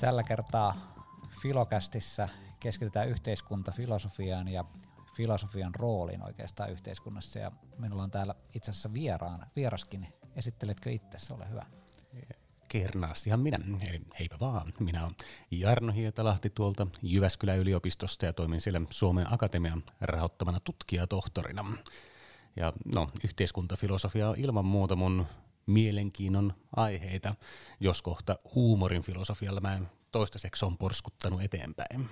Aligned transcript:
Tällä 0.00 0.22
kertaa 0.22 0.74
Filokästissä 1.42 2.28
keskitytään 2.60 3.08
yhteiskuntafilosofiaan 3.08 4.48
ja 4.48 4.64
filosofian 5.16 5.74
rooliin 5.74 6.22
oikeastaan 6.22 6.70
yhteiskunnassa. 6.70 7.38
Ja 7.38 7.52
minulla 7.78 8.02
on 8.02 8.10
täällä 8.10 8.34
itse 8.54 8.70
asiassa 8.70 8.92
vieraan, 8.92 9.46
vieraskin. 9.56 10.06
Esitteletkö 10.36 10.90
itse, 10.90 11.34
ole 11.34 11.48
hyvä. 11.48 11.66
Kernaastihan 12.68 13.40
minä. 13.40 13.58
Heipä 14.18 14.36
vaan. 14.40 14.72
Minä 14.80 15.02
olen 15.02 15.14
Jarno 15.50 15.92
Hietalahti 15.92 16.50
tuolta 16.50 16.86
Jyväskylän 17.02 17.58
yliopistosta 17.58 18.26
ja 18.26 18.32
toimin 18.32 18.60
siellä 18.60 18.80
Suomen 18.90 19.32
Akatemian 19.32 19.82
rahoittamana 20.00 20.58
tutkijatohtorina. 20.64 21.64
Ja 22.56 22.72
no, 22.94 23.10
yhteiskuntafilosofia 23.24 24.28
on 24.28 24.38
ilman 24.38 24.64
muuta 24.64 24.96
mun 24.96 25.26
mielenkiinnon 25.66 26.54
aiheita, 26.76 27.34
jos 27.80 28.02
kohta 28.02 28.36
huumorin 28.54 29.02
filosofialla 29.02 29.60
mä 29.60 29.80
toistaiseksi 30.10 30.64
on 30.64 30.78
porskuttanut 30.78 31.42
eteenpäin. 31.42 32.08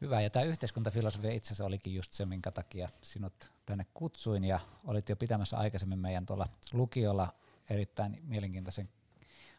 Hyvä, 0.00 0.20
ja 0.20 0.30
tämä 0.30 0.44
yhteiskuntafilosofia 0.44 1.32
itse 1.32 1.48
asiassa 1.48 1.64
olikin 1.64 1.94
just 1.94 2.12
se, 2.12 2.26
minkä 2.26 2.50
takia 2.50 2.88
sinut 3.02 3.50
tänne 3.66 3.86
kutsuin, 3.94 4.44
ja 4.44 4.60
olit 4.84 5.08
jo 5.08 5.16
pitämässä 5.16 5.58
aikaisemmin 5.58 5.98
meidän 5.98 6.26
tuolla 6.26 6.48
lukiolla 6.72 7.32
erittäin 7.70 8.18
mielenkiintoisen 8.22 8.88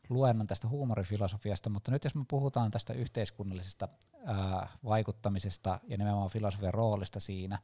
luennon 0.09 0.47
tästä 0.47 0.67
huumorifilosofiasta, 0.67 1.69
mutta 1.69 1.91
nyt 1.91 2.03
jos 2.03 2.15
me 2.15 2.25
puhutaan 2.27 2.71
tästä 2.71 2.93
yhteiskunnallisesta 2.93 3.87
ää, 4.25 4.67
vaikuttamisesta 4.85 5.79
ja 5.87 5.97
nimenomaan 5.97 6.29
filosofian 6.29 6.73
roolista 6.73 7.19
siinä, 7.19 7.59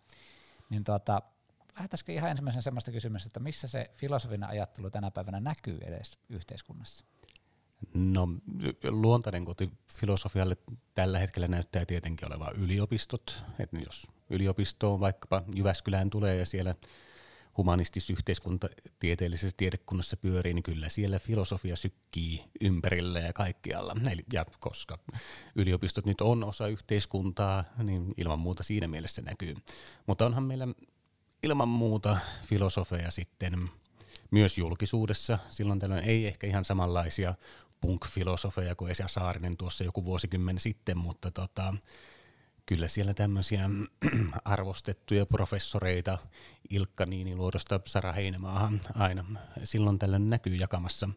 niin 0.69 0.83
tuota, 0.83 1.21
lähdettäisikö 1.77 2.11
ihan 2.11 2.29
ensimmäisenä 2.29 2.61
sellaista 2.61 2.91
kysymystä, 2.91 3.27
että 3.27 3.39
missä 3.39 3.67
se 3.67 3.91
filosofinen 3.95 4.49
ajattelu 4.49 4.89
tänä 4.89 5.11
päivänä 5.11 5.39
näkyy 5.39 5.77
edes 5.81 6.17
yhteiskunnassa? 6.29 7.05
No 7.93 8.27
luontainen 8.89 9.45
koti 9.45 9.71
filosofialle 9.93 10.57
tällä 10.93 11.19
hetkellä 11.19 11.47
näyttää 11.47 11.85
tietenkin 11.85 12.27
olevan 12.27 12.55
yliopistot. 12.55 13.43
että 13.59 13.79
jos 13.79 14.07
yliopistoon 14.29 14.99
vaikkapa 14.99 15.43
Jyväskylään 15.55 16.09
tulee 16.09 16.35
ja 16.35 16.45
siellä 16.45 16.75
humanistis-yhteiskuntatieteellisessä 17.57 19.57
tiedekunnassa 19.57 20.17
pyörii, 20.17 20.53
niin 20.53 20.63
kyllä 20.63 20.89
siellä 20.89 21.19
filosofia 21.19 21.75
sykkii 21.75 22.43
ympärillä 22.61 23.19
ja 23.19 23.33
kaikkialla. 23.33 23.95
Eli, 24.11 24.23
ja 24.33 24.45
koska 24.59 24.99
yliopistot 25.55 26.05
nyt 26.05 26.21
on 26.21 26.43
osa 26.43 26.67
yhteiskuntaa, 26.67 27.63
niin 27.83 28.13
ilman 28.17 28.39
muuta 28.39 28.63
siinä 28.63 28.87
mielessä 28.87 29.21
näkyy. 29.21 29.55
Mutta 30.07 30.25
onhan 30.25 30.43
meillä 30.43 30.67
ilman 31.43 31.67
muuta 31.67 32.17
filosofeja 32.45 33.11
sitten 33.11 33.69
myös 34.31 34.57
julkisuudessa. 34.57 35.39
Silloin 35.49 35.79
tällöin 35.79 36.03
ei 36.03 36.27
ehkä 36.27 36.47
ihan 36.47 36.65
samanlaisia 36.65 37.35
punk-filosofeja 37.81 38.75
kuin 38.75 38.91
Esa 38.91 39.07
Saarinen 39.07 39.57
tuossa 39.57 39.83
joku 39.83 40.05
vuosikymmen 40.05 40.59
sitten, 40.59 40.97
mutta 40.97 41.31
tota, 41.31 41.73
kyllä 42.65 42.87
siellä 42.87 43.13
tämmöisiä 43.13 43.69
arvostettuja 44.45 45.25
professoreita 45.25 46.17
Ilkka 46.69 47.05
Niiniluodosta 47.05 47.79
Sara 47.85 48.13
Heinämaahan 48.13 48.81
aina 48.95 49.25
silloin 49.63 49.99
tällöin 49.99 50.29
näkyy 50.29 50.55
jakamassa 50.55 51.09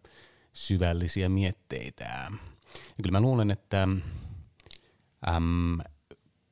syvällisiä 0.53 1.29
mietteitä. 1.29 2.05
Ja 2.05 3.03
kyllä 3.03 3.13
mä 3.13 3.21
luulen, 3.21 3.51
että 3.51 3.83
äm, 5.29 5.79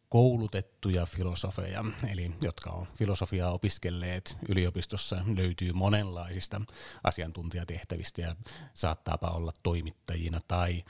koulutettuja 0.09 1.07
filosofeja, 1.07 1.85
eli 2.13 2.35
jotka 2.43 2.71
on 2.71 2.87
filosofiaa 2.97 3.53
opiskelleet 3.53 4.39
yliopistossa, 4.49 5.25
löytyy 5.37 5.73
monenlaisista 5.73 6.61
asiantuntijatehtävistä 7.05 8.23
ja 8.23 8.37
saattaapa 8.75 9.29
olla 9.29 9.53
toimittajina 9.63 10.41
tai 10.49 10.85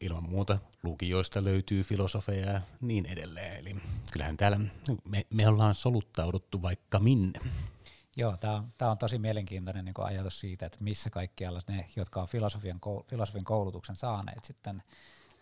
ilman 0.00 0.30
muuta 0.30 0.58
lukioista 0.82 1.44
löytyy 1.44 1.82
filosofeja 1.82 2.50
ja 2.50 2.60
niin 2.80 3.06
edelleen. 3.06 3.60
Eli 3.60 3.76
kyllähän 4.12 4.36
täällä 4.36 4.60
me, 5.04 5.26
me 5.30 5.48
ollaan 5.48 5.74
soluttauduttu 5.74 6.62
vaikka 6.62 6.98
minne. 6.98 7.40
Joo, 8.16 8.36
tämä 8.36 8.54
on, 8.54 8.90
on 8.90 8.98
tosi 8.98 9.18
mielenkiintoinen 9.18 9.84
niin 9.84 9.94
ajatus 9.98 10.40
siitä, 10.40 10.66
että 10.66 10.84
missä 10.84 11.10
kaikkialla 11.10 11.60
ne, 11.68 11.86
jotka 11.96 12.22
on 12.22 12.28
filosofian, 12.28 12.80
filosofian 13.06 13.44
koulutuksen 13.44 13.96
saaneet 13.96 14.44
sitten 14.44 14.82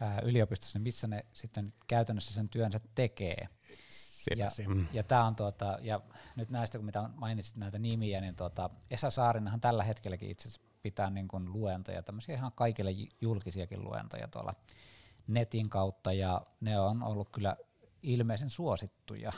ää, 0.00 0.20
yliopistossa, 0.20 0.78
niin 0.78 0.82
missä 0.82 1.06
ne 1.06 1.26
sitten 1.32 1.74
käytännössä 1.86 2.34
sen 2.34 2.48
työnsä 2.48 2.80
tekee. 2.94 3.48
Ja, 4.36 4.48
ja, 4.92 5.02
tää 5.02 5.24
on 5.24 5.36
tuota, 5.36 5.78
ja 5.82 6.00
nyt 6.36 6.50
näistä, 6.50 6.78
kun 6.78 6.84
mitä 6.84 7.10
mainitsit 7.14 7.56
näitä 7.56 7.78
nimiä, 7.78 8.20
niin 8.20 8.36
tuota, 8.36 8.70
Esa 8.90 9.10
Saarinenhan 9.10 9.60
tällä 9.60 9.84
hetkelläkin 9.84 10.30
itse 10.30 10.48
asiassa 10.48 10.68
pitää 10.82 11.10
niin 11.10 11.28
kuin 11.28 11.52
luentoja, 11.52 12.02
tämmöisiä 12.02 12.34
ihan 12.34 12.52
kaikille 12.54 12.90
julkisiakin 13.20 13.84
luentoja 13.84 14.28
tuolla 14.28 14.54
netin 15.26 15.68
kautta, 15.68 16.12
ja 16.12 16.46
ne 16.60 16.80
on 16.80 17.02
ollut 17.02 17.28
kyllä 17.30 17.56
ilmeisen 18.02 18.50
suosittuja, 18.50 19.32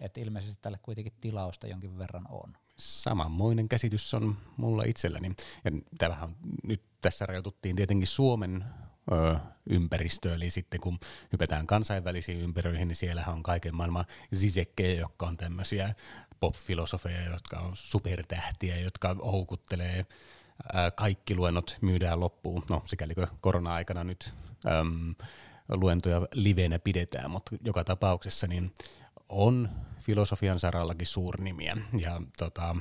että 0.00 0.20
ilmeisesti 0.20 0.58
tälle 0.62 0.78
kuitenkin 0.82 1.12
tilausta 1.20 1.66
jonkin 1.66 1.98
verran 1.98 2.26
on. 2.28 2.56
Samanmoinen 2.76 3.68
käsitys 3.68 4.14
on 4.14 4.36
mulla 4.56 4.82
itselläni. 4.86 5.32
Ja 5.64 5.70
tämähän 5.98 6.36
nyt 6.64 6.82
tässä 7.00 7.26
rajoituttiin 7.26 7.76
tietenkin 7.76 8.06
Suomen 8.06 8.64
ö, 9.12 9.36
ympäristöön, 9.70 10.34
eli 10.34 10.50
sitten 10.50 10.80
kun 10.80 10.98
hypätään 11.32 11.66
kansainvälisiin 11.66 12.40
ympäröihin, 12.40 12.88
niin 12.88 12.96
siellähän 12.96 13.34
on 13.34 13.42
kaiken 13.42 13.74
maailman 13.74 14.04
zisekkejä, 14.34 15.00
jotka 15.00 15.26
on 15.26 15.36
tämmöisiä 15.36 15.94
pop-filosofeja, 16.40 17.30
jotka 17.30 17.58
on 17.58 17.72
supertähtiä, 17.74 18.80
jotka 18.80 19.14
houkuttelee 19.14 20.06
kaikki 20.94 21.36
luennot 21.36 21.78
myydään 21.80 22.20
loppuun, 22.20 22.62
no 22.70 22.82
sikäli 22.84 23.14
korona-aikana 23.40 24.04
nyt 24.04 24.34
äm, 24.66 25.14
luentoja 25.68 26.28
livenä 26.34 26.78
pidetään, 26.78 27.30
mutta 27.30 27.56
joka 27.64 27.84
tapauksessa 27.84 28.46
niin 28.46 28.74
on 29.28 29.70
filosofian 30.00 30.60
sarallakin 30.60 31.06
suurnimiä. 31.06 31.76
Ja 31.98 32.22
tota, 32.38 32.76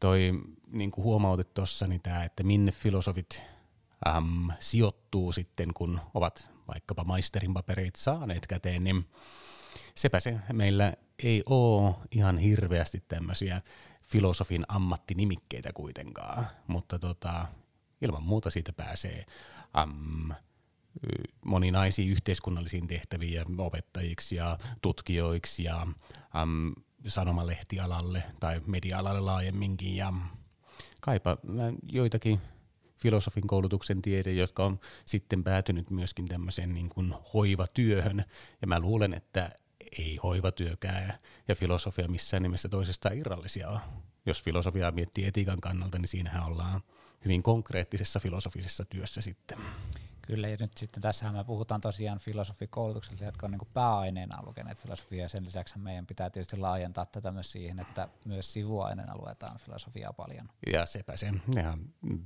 toi 0.00 0.32
niin 0.72 0.90
kuin 0.90 1.04
huomautit 1.04 1.54
tuossa, 1.54 1.86
niin 1.86 2.00
tämä, 2.02 2.24
että 2.24 2.42
minne 2.42 2.72
filosofit 2.72 3.42
äm, 4.08 4.48
sijoittuu 4.58 5.32
sitten, 5.32 5.74
kun 5.74 6.00
ovat 6.14 6.50
vaikkapa 6.68 7.04
maisterin 7.04 7.54
paperit 7.54 7.96
saaneet 7.96 8.46
käteen, 8.46 8.84
niin 8.84 9.06
sepä 9.94 10.20
se 10.20 10.38
meillä 10.52 10.94
ei 11.24 11.42
ole 11.46 11.94
ihan 12.10 12.38
hirveästi 12.38 13.04
tämmöisiä 13.08 13.62
filosofin 14.08 14.64
ammattinimikkeitä 14.68 15.72
kuitenkaan, 15.72 16.46
mutta 16.66 16.98
tota, 16.98 17.46
ilman 18.02 18.22
muuta 18.22 18.50
siitä 18.50 18.72
pääsee 18.72 19.26
um, 19.82 20.32
moninaisiin 21.44 22.10
yhteiskunnallisiin 22.10 22.86
tehtäviin 22.86 23.32
ja 23.32 23.44
opettajiksi 23.58 24.36
ja 24.36 24.58
tutkijoiksi 24.82 25.64
ja 25.64 25.86
um, 26.42 26.74
sanomalehtialalle 27.06 28.22
tai 28.40 28.60
media-alalle 28.66 29.20
laajemminkin 29.20 29.96
ja 29.96 30.12
kaipa 31.00 31.36
joitakin 31.92 32.40
filosofin 33.00 33.46
koulutuksen 33.46 34.02
tiede, 34.02 34.32
jotka 34.32 34.64
on 34.64 34.80
sitten 35.04 35.44
päätynyt 35.44 35.90
myöskin 35.90 36.28
tämmöiseen 36.28 36.74
niin 36.74 36.88
kuin 36.88 37.14
hoivatyöhön. 37.34 38.24
Ja 38.60 38.66
mä 38.66 38.80
luulen, 38.80 39.14
että 39.14 39.50
ei 39.98 40.16
hoivatyökään 40.16 41.14
ja 41.48 41.54
filosofia 41.54 42.08
missään 42.08 42.42
nimessä 42.42 42.68
toisestaan 42.68 43.18
irrallisia 43.18 43.80
Jos 44.26 44.42
filosofiaa 44.42 44.90
miettii 44.90 45.26
etiikan 45.26 45.60
kannalta, 45.60 45.98
niin 45.98 46.08
siinähän 46.08 46.46
ollaan 46.46 46.80
hyvin 47.24 47.42
konkreettisessa 47.42 48.20
filosofisessa 48.20 48.84
työssä 48.84 49.20
sitten. 49.20 49.58
Kyllä, 50.30 50.48
ja 50.48 50.56
nyt 50.60 50.76
sitten 50.76 51.02
tässähän 51.02 51.34
me 51.34 51.44
puhutaan 51.44 51.80
tosiaan 51.80 52.18
filosofikoulutukselta, 52.18 53.24
jotka 53.24 53.46
on 53.46 53.50
niin 53.50 53.60
pääaineena 53.72 54.42
lukeneet 54.46 54.78
filosofiaa, 54.78 55.22
ja 55.22 55.28
sen 55.28 55.44
lisäksi 55.44 55.78
meidän 55.78 56.06
pitää 56.06 56.30
tietysti 56.30 56.56
laajentaa 56.56 57.06
tätä 57.06 57.30
myös 57.30 57.52
siihen, 57.52 57.80
että 57.80 58.08
myös 58.24 58.52
sivuaineena 58.52 59.16
luetaan 59.16 59.58
filosofiaa 59.58 60.12
paljon. 60.12 60.48
Ja 60.72 60.86
sepä 60.86 61.16
se. 61.16 61.32
Ja 61.54 61.78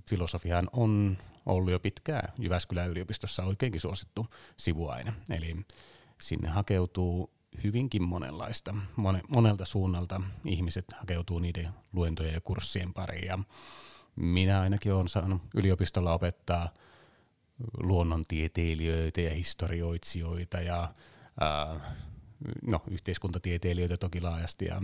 filosofiaan 0.08 0.68
on 0.72 1.18
ollut 1.46 1.72
jo 1.72 1.80
pitkään 1.80 2.32
Jyväskylän 2.38 2.88
yliopistossa 2.88 3.42
oikeinkin 3.42 3.80
suosittu 3.80 4.26
sivuaine, 4.56 5.12
eli 5.30 5.56
sinne 6.20 6.48
hakeutuu 6.48 7.30
hyvinkin 7.64 8.02
monenlaista. 8.02 8.74
Mone, 8.96 9.20
monelta 9.28 9.64
suunnalta 9.64 10.20
ihmiset 10.44 10.84
hakeutuu 10.92 11.38
niiden 11.38 11.68
luentojen 11.92 12.34
ja 12.34 12.40
kurssien 12.40 12.94
pariin. 12.94 13.26
Ja 13.26 13.38
minä 14.16 14.60
ainakin 14.60 14.94
olen 14.94 15.08
saanut 15.08 15.42
yliopistolla 15.54 16.12
opettaa 16.12 16.68
luonnontieteilijöitä 17.82 19.20
ja 19.20 19.34
historioitsijoita 19.34 20.56
ja 20.56 20.88
ää, 21.40 21.80
no, 22.62 22.82
yhteiskuntatieteilijöitä 22.90 23.96
toki 23.96 24.20
laajasti 24.20 24.64
ja 24.64 24.82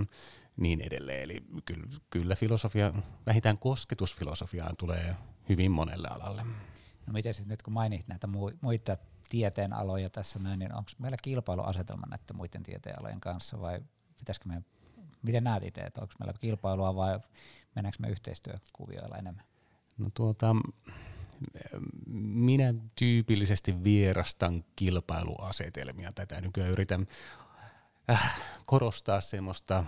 niin 0.57 0.81
edelleen. 0.81 1.23
Eli 1.23 1.43
kyllä, 1.65 1.87
kyllä 2.11 2.35
filosofia, 2.37 2.93
vähintään 3.27 3.59
kosketusfilosofiaan 3.59 4.77
tulee 4.77 5.17
hyvin 5.49 5.71
monelle 5.71 6.09
alalle. 6.09 6.43
No 7.07 7.13
miten 7.13 7.35
sitten 7.35 7.49
nyt 7.49 7.63
kun 7.63 7.73
mainit 7.73 8.09
näitä 8.09 8.29
muita 8.61 8.97
tieteenaloja 9.29 10.11
tässä 10.11 10.39
näin, 10.39 10.59
niin 10.59 10.75
onko 10.75 10.91
meillä 10.99 11.17
kilpailuasetelma 11.23 12.07
näiden 12.07 12.37
muiden 12.37 12.63
tieteenalojen 12.63 13.21
kanssa 13.21 13.61
vai 13.61 13.81
pitäisikö 14.19 14.49
me, 14.49 14.63
miten 15.23 15.45
näet 15.45 15.63
itse, 15.63 15.81
että 15.81 16.01
onko 16.01 16.15
meillä 16.19 16.35
kilpailua 16.41 16.95
vai 16.95 17.21
mennäänkö 17.75 17.99
me 18.01 18.09
yhteistyökuvioilla 18.09 19.17
enemmän? 19.17 19.45
No 19.99 20.11
tuota, 20.15 20.57
minä 22.07 22.75
tyypillisesti 22.95 23.85
vierastan 23.85 24.65
kilpailuasetelmia. 24.77 26.13
Tätä 26.13 26.41
nykyään 26.41 26.71
yritän 26.71 27.07
äh, 28.11 28.41
korostaa 28.67 29.21
semmoista 29.21 29.85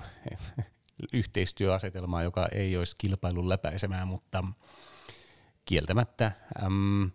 yhteistyöasetelmaa, 1.12 2.22
joka 2.22 2.49
ei 2.52 2.76
olisi 2.76 2.96
kilpailun 2.99 3.49
läpäisemää, 3.49 4.04
mutta 4.04 4.44
kieltämättä 5.64 6.32
äm, 6.64 7.10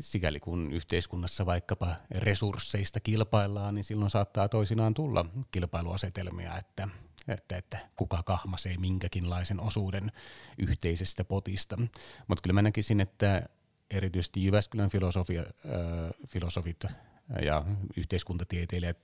sikäli 0.00 0.40
kun 0.40 0.72
yhteiskunnassa 0.72 1.46
vaikkapa 1.46 1.96
resursseista 2.10 3.00
kilpaillaan, 3.00 3.74
niin 3.74 3.84
silloin 3.84 4.10
saattaa 4.10 4.48
toisinaan 4.48 4.94
tulla 4.94 5.26
kilpailuasetelmia, 5.50 6.58
että, 6.58 6.88
että, 7.28 7.56
että 7.56 7.78
kuka 7.96 8.22
kahmasee 8.22 8.76
minkäkinlaisen 8.76 9.60
osuuden 9.60 10.12
yhteisestä 10.58 11.24
potista. 11.24 11.76
Mutta 12.28 12.42
kyllä 12.42 12.54
mä 12.54 12.62
näkisin, 12.62 13.00
että 13.00 13.48
erityisesti 13.90 14.44
Jyväskylän 14.44 14.90
filosofia, 14.90 15.40
äh, 15.40 15.46
filosofit 16.28 16.84
ja 17.42 17.64
yhteiskuntatieteilijät 17.96 18.98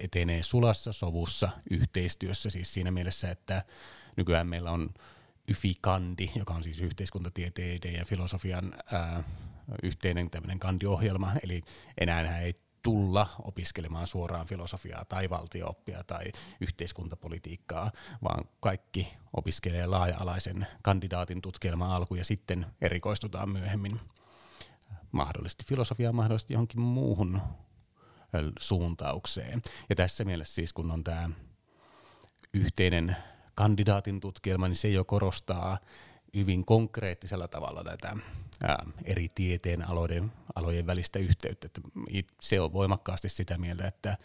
etenee 0.00 0.42
sulassa 0.42 0.92
sovussa 0.92 1.48
yhteistyössä, 1.70 2.50
siis 2.50 2.74
siinä 2.74 2.90
mielessä, 2.90 3.30
että 3.30 3.64
nykyään 4.16 4.46
meillä 4.46 4.70
on 4.70 4.88
YFI-kandi, 5.48 6.30
joka 6.36 6.54
on 6.54 6.62
siis 6.62 6.80
yhteiskuntatieteiden 6.80 7.94
ja 7.94 8.04
filosofian 8.04 8.74
ää, 8.92 9.24
yhteinen 9.82 10.30
tämmöinen 10.30 10.58
kandiohjelma, 10.58 11.32
eli 11.42 11.62
enää 12.00 12.40
ei 12.40 12.54
tulla 12.82 13.26
opiskelemaan 13.42 14.06
suoraan 14.06 14.46
filosofiaa 14.46 15.04
tai 15.04 15.30
valtiooppia 15.30 16.04
tai 16.04 16.24
yhteiskuntapolitiikkaa, 16.60 17.92
vaan 18.22 18.44
kaikki 18.60 19.14
opiskelee 19.32 19.86
laaja-alaisen 19.86 20.66
kandidaatin 20.82 21.42
tutkielman 21.42 21.90
alku 21.90 22.14
ja 22.14 22.24
sitten 22.24 22.66
erikoistutaan 22.80 23.48
myöhemmin 23.48 24.00
mahdollisesti 25.12 25.64
filosofiaan, 25.64 26.14
mahdollisesti 26.14 26.54
johonkin 26.54 26.80
muuhun 26.80 27.40
suuntaukseen. 28.58 29.62
Ja 29.88 29.96
tässä 29.96 30.24
mielessä 30.24 30.54
siis 30.54 30.72
kun 30.72 30.90
on 30.90 31.04
tämä 31.04 31.30
yhteinen 32.54 33.16
kandidaatin 33.54 34.20
tutkielma, 34.20 34.68
niin 34.68 34.76
se 34.76 34.88
jo 34.88 35.04
korostaa 35.04 35.78
hyvin 36.36 36.64
konkreettisella 36.64 37.48
tavalla 37.48 37.84
tätä 37.84 38.16
ää, 38.62 38.86
eri 39.04 39.28
tieteen 39.28 39.88
alojen, 39.88 40.32
alojen 40.54 40.86
välistä 40.86 41.18
yhteyttä. 41.18 41.66
Että 41.66 41.80
se 42.40 42.60
on 42.60 42.72
voimakkaasti 42.72 43.28
sitä 43.28 43.58
mieltä, 43.58 43.86
että 43.86 44.16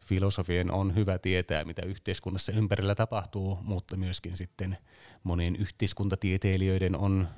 filosofien 0.00 0.70
on 0.70 0.94
hyvä 0.94 1.18
tietää, 1.18 1.64
mitä 1.64 1.82
yhteiskunnassa 1.82 2.52
ympärillä 2.52 2.94
tapahtuu, 2.94 3.58
mutta 3.62 3.96
myöskin 3.96 4.36
sitten 4.36 4.78
monien 5.22 5.56
yhteiskuntatieteilijöiden 5.56 6.96
on 6.96 7.28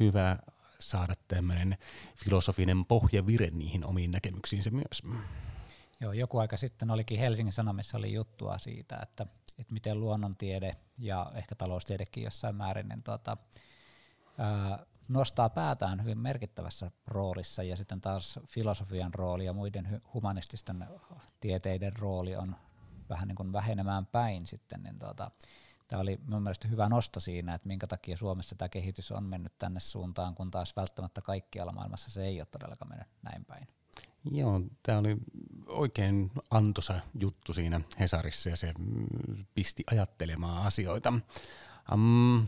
hyvä 0.00 0.38
saada 0.78 1.14
tämmöinen 1.28 1.78
filosofinen 2.16 2.84
pohjavire 2.84 3.50
niihin 3.50 3.84
omiin 3.84 4.10
näkemyksiinsä 4.10 4.70
myös. 4.70 5.02
Joo, 6.00 6.12
joku 6.12 6.38
aika 6.38 6.56
sitten 6.56 6.90
olikin 6.90 7.18
Helsingin 7.18 7.52
Sanomissa 7.52 7.98
oli 7.98 8.12
juttua 8.12 8.58
siitä, 8.58 8.98
että, 9.02 9.26
että 9.58 9.72
miten 9.72 10.00
luonnontiede 10.00 10.76
ja 10.98 11.32
ehkä 11.34 11.54
taloustiedekin 11.54 12.24
jossain 12.24 12.56
määrin 12.56 12.88
niin 12.88 13.02
tuota, 13.02 13.36
ää, 14.38 14.86
nostaa 15.08 15.48
päätään 15.48 16.02
hyvin 16.02 16.18
merkittävässä 16.18 16.90
roolissa 17.06 17.62
ja 17.62 17.76
sitten 17.76 18.00
taas 18.00 18.40
filosofian 18.46 19.14
rooli 19.14 19.44
ja 19.44 19.52
muiden 19.52 20.02
humanististen 20.14 20.86
tieteiden 21.40 21.96
rooli 21.96 22.36
on 22.36 22.56
vähän 23.08 23.28
niin 23.28 23.36
kuin 23.36 23.52
vähenemään 23.52 24.06
päin 24.06 24.46
sitten, 24.46 24.82
niin 24.82 24.98
tuota, 24.98 25.30
tämä 25.88 26.00
oli 26.00 26.20
mun 26.26 26.42
mielestä 26.42 26.68
hyvä 26.68 26.88
nosto 26.88 27.20
siinä, 27.20 27.54
että 27.54 27.68
minkä 27.68 27.86
takia 27.86 28.16
Suomessa 28.16 28.54
tämä 28.54 28.68
kehitys 28.68 29.12
on 29.12 29.24
mennyt 29.24 29.58
tänne 29.58 29.80
suuntaan, 29.80 30.34
kun 30.34 30.50
taas 30.50 30.76
välttämättä 30.76 31.20
kaikkialla 31.20 31.72
maailmassa 31.72 32.10
se 32.10 32.24
ei 32.24 32.40
ole 32.40 32.46
todellakaan 32.50 32.88
mennyt 32.88 33.08
näin 33.22 33.44
päin. 33.44 33.68
Joo, 34.30 34.60
tämä 34.82 34.98
oli 34.98 35.16
oikein 35.66 36.30
antoisa 36.50 37.00
juttu 37.20 37.52
siinä 37.52 37.80
Hesarissa 38.00 38.50
ja 38.50 38.56
se 38.56 38.74
pisti 39.54 39.84
ajattelemaan 39.90 40.66
asioita. 40.66 41.12
Um, 41.92 42.46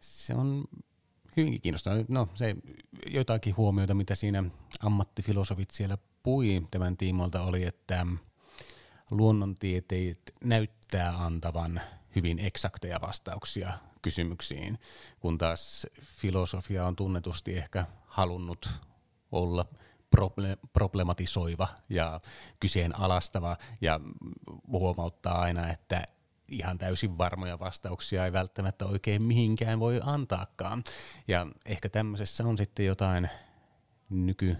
se 0.00 0.34
on 0.34 0.64
hyvinkin 1.36 1.60
kiinnostavaa. 1.60 2.04
No 2.08 2.28
se 2.34 2.56
jotakin 3.06 3.56
huomioita, 3.56 3.94
mitä 3.94 4.14
siinä 4.14 4.44
ammattifilosofit 4.82 5.70
siellä 5.70 5.98
pui 6.22 6.66
tämän 6.70 6.96
tiimolta 6.96 7.42
oli, 7.42 7.64
että 7.64 8.06
luonnontieteet 9.10 10.34
näyttää 10.44 11.24
antavan 11.24 11.80
hyvin 12.16 12.38
eksakteja 12.38 13.00
vastauksia 13.00 13.72
kysymyksiin, 14.02 14.78
kun 15.20 15.38
taas 15.38 15.86
filosofia 16.02 16.86
on 16.86 16.96
tunnetusti 16.96 17.56
ehkä 17.56 17.86
halunnut 18.06 18.70
olla– 19.32 19.66
problematisoiva 20.72 21.68
ja 21.88 22.20
kyseenalaistava 22.60 23.56
ja 23.80 24.00
huomauttaa 24.68 25.40
aina, 25.40 25.70
että 25.70 26.04
ihan 26.48 26.78
täysin 26.78 27.18
varmoja 27.18 27.58
vastauksia 27.58 28.24
ei 28.24 28.32
välttämättä 28.32 28.86
oikein 28.86 29.22
mihinkään 29.22 29.80
voi 29.80 30.00
antaakaan. 30.04 30.84
Ja 31.28 31.46
ehkä 31.66 31.88
tämmöisessä 31.88 32.44
on 32.44 32.58
sitten 32.58 32.86
jotain 32.86 33.30
nyky 34.10 34.56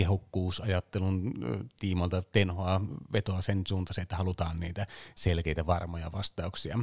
tehokkuusajattelun 0.00 1.34
tiimoilta 1.78 2.22
tenhoa 2.22 2.80
vetoa 3.12 3.42
sen 3.42 3.62
suuntaisen, 3.68 4.02
että 4.02 4.16
halutaan 4.16 4.60
niitä 4.60 4.86
selkeitä 5.14 5.66
varmoja 5.66 6.12
vastauksia. 6.12 6.76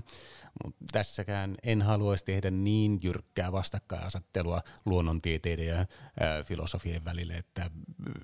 Mut 0.64 0.75
tässäkään 0.92 1.56
en 1.64 1.81
haluaisi 1.81 2.25
tehdä 2.25 2.52
niin 2.52 3.00
jyrkkää 3.04 3.52
vastakkainasettelua 3.52 4.62
luonnontieteiden 4.86 5.68
ja 5.68 5.75
ää, 5.75 6.44
filosofien 6.44 7.06
välille, 7.06 7.34
että 7.34 7.72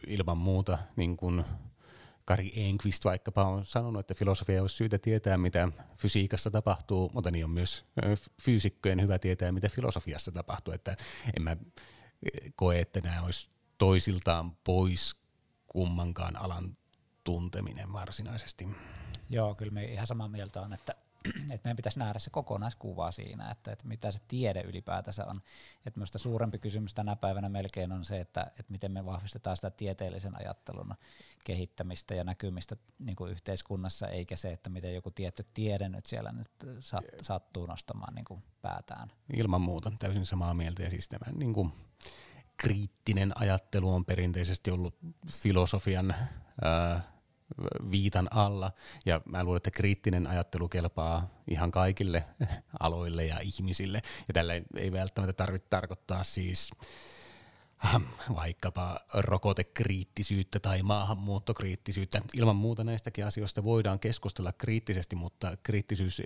ilman 0.07 0.37
muuta 0.37 0.77
niin 0.95 1.17
kun 1.17 1.45
Kari 2.25 2.51
Enqvist 2.55 3.05
vaikkapa 3.05 3.43
on 3.43 3.65
sanonut, 3.65 3.99
että 3.99 4.13
filosofia 4.13 4.61
olisi 4.61 4.75
syytä 4.75 4.97
tietää, 4.97 5.37
mitä 5.37 5.71
fysiikassa 5.97 6.51
tapahtuu, 6.51 7.11
mutta 7.13 7.31
niin 7.31 7.45
on 7.45 7.51
myös 7.51 7.83
fyysikkojen 8.41 9.01
hyvä 9.01 9.19
tietää, 9.19 9.51
mitä 9.51 9.69
filosofiassa 9.69 10.31
tapahtuu. 10.31 10.73
Että 10.73 10.95
en 11.37 11.43
mä 11.43 11.57
koe, 12.55 12.79
että 12.79 13.01
nämä 13.01 13.21
olisi 13.21 13.52
toisiltaan 13.83 14.51
pois 14.63 15.15
kummankaan 15.67 16.35
alan 16.35 16.77
tunteminen 17.23 17.93
varsinaisesti. 17.93 18.67
Joo, 19.29 19.55
kyllä 19.55 19.71
me 19.71 19.85
ihan 19.85 20.07
samaa 20.07 20.27
mieltä 20.27 20.61
on, 20.61 20.73
että, 20.73 20.95
että 21.25 21.59
meidän 21.63 21.75
pitäisi 21.75 21.99
nähdä 21.99 22.19
se 22.19 22.29
kokonaiskuva 22.29 23.11
siinä, 23.11 23.51
että, 23.51 23.71
että 23.71 23.87
mitä 23.87 24.11
se 24.11 24.19
tiede 24.27 24.61
ylipäätänsä 24.61 25.25
on. 25.25 25.41
Että 25.85 25.99
minusta 25.99 26.19
suurempi 26.19 26.59
kysymys 26.59 26.93
tänä 26.93 27.15
päivänä 27.15 27.49
melkein 27.49 27.91
on 27.91 28.05
se, 28.05 28.19
että, 28.19 28.41
että 28.41 28.71
miten 28.71 28.91
me 28.91 29.05
vahvistetaan 29.05 29.57
sitä 29.57 29.69
tieteellisen 29.69 30.39
ajattelun 30.39 30.93
kehittämistä 31.43 32.15
ja 32.15 32.23
näkymistä 32.23 32.75
niin 32.99 33.15
kuin 33.15 33.31
yhteiskunnassa, 33.31 34.07
eikä 34.07 34.35
se, 34.35 34.51
että 34.51 34.69
miten 34.69 34.95
joku 34.95 35.11
tietty 35.11 35.45
tiede 35.53 35.89
nyt 35.89 36.05
siellä 36.05 36.31
nyt 36.31 36.51
sattuu 37.21 37.65
nostamaan 37.65 38.15
niin 38.15 38.25
kuin 38.25 38.43
päätään. 38.61 39.11
Ilman 39.33 39.61
muuta, 39.61 39.91
täysin 39.99 40.25
samaa 40.25 40.53
mieltä. 40.53 40.83
Ja 40.83 40.89
siis 40.89 41.09
tämä 41.09 41.31
niin 41.35 41.53
kuin 41.53 41.73
kriittinen 42.63 43.31
ajattelu 43.35 43.93
on 43.93 44.05
perinteisesti 44.05 44.71
ollut 44.71 44.95
filosofian 45.31 46.15
ää, 46.61 47.01
viitan 47.91 48.27
alla, 48.31 48.71
ja 49.05 49.21
mä 49.25 49.43
luulen, 49.43 49.57
että 49.57 49.71
kriittinen 49.71 50.27
ajattelu 50.27 50.69
kelpaa 50.69 51.29
ihan 51.47 51.71
kaikille 51.71 52.25
aloille 52.79 53.25
ja 53.25 53.39
ihmisille, 53.39 54.01
ja 54.27 54.33
tällä 54.33 54.53
ei 54.77 54.91
välttämättä 54.91 55.33
tarvitse 55.33 55.67
tarkoittaa 55.69 56.23
siis 56.23 56.71
vaikkapa 58.35 58.99
rokotekriittisyyttä 59.13 60.59
tai 60.59 60.83
maahanmuuttokriittisyyttä. 60.83 62.21
Ilman 62.33 62.55
muuta 62.55 62.83
näistäkin 62.83 63.25
asioista 63.25 63.63
voidaan 63.63 63.99
keskustella 63.99 64.53
kriittisesti, 64.53 65.15
mutta 65.15 65.57
kriittisyys 65.63 66.21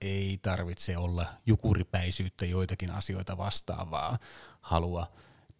ei 0.00 0.38
tarvitse 0.42 0.96
olla 0.96 1.26
jukuripäisyyttä 1.46 2.46
joitakin 2.46 2.90
asioita 2.90 3.38
vastaavaa 3.38 4.18
halua 4.60 5.06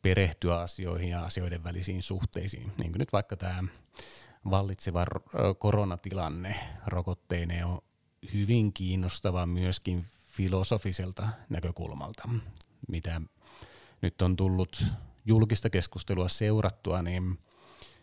perehtyä 0.02 0.60
asioihin 0.60 1.08
ja 1.08 1.24
asioiden 1.24 1.64
välisiin 1.64 2.02
suhteisiin. 2.02 2.72
Niin 2.78 2.92
kuin 2.92 2.98
nyt 2.98 3.12
vaikka 3.12 3.36
tämä 3.36 3.64
vallitseva 4.50 5.04
koronatilanne 5.58 6.56
rokotteineen 6.86 7.66
on 7.66 7.78
hyvin 8.34 8.72
kiinnostava 8.72 9.46
myöskin 9.46 10.06
filosofiselta 10.28 11.28
näkökulmalta. 11.48 12.28
Mitä 12.88 13.20
nyt 14.02 14.22
on 14.22 14.36
tullut 14.36 14.84
julkista 15.24 15.70
keskustelua 15.70 16.28
seurattua, 16.28 17.02
niin 17.02 17.38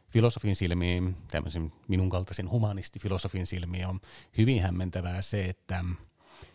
filosofin 0.09 0.55
silmiin, 0.55 1.17
tämmöisen 1.31 1.73
minun 1.87 2.09
kaltaisen 2.09 2.49
humanistifilosofin 2.49 3.47
silmiin 3.47 3.87
on 3.87 3.99
hyvin 4.37 4.61
hämmentävää 4.61 5.21
se, 5.21 5.45
että 5.45 5.85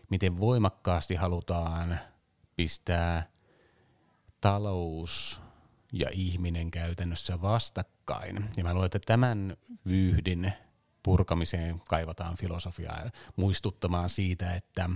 miten 0.09 0.37
voimakkaasti 0.37 1.15
halutaan 1.15 1.99
pistää 2.55 3.34
talous 4.45 5.41
ja 5.93 6.09
ihminen 6.13 6.71
käytännössä 6.71 7.41
vastakkain. 7.41 8.45
Ja 8.57 8.63
mä 8.63 8.73
luulen, 8.73 8.85
että 8.85 8.99
tämän 9.05 9.57
vyyhdin 9.87 10.53
purkamiseen 11.03 11.81
kaivataan 11.89 12.37
filosofiaa 12.37 13.09
muistuttamaan 13.35 14.09
siitä, 14.09 14.53
että 14.53 14.89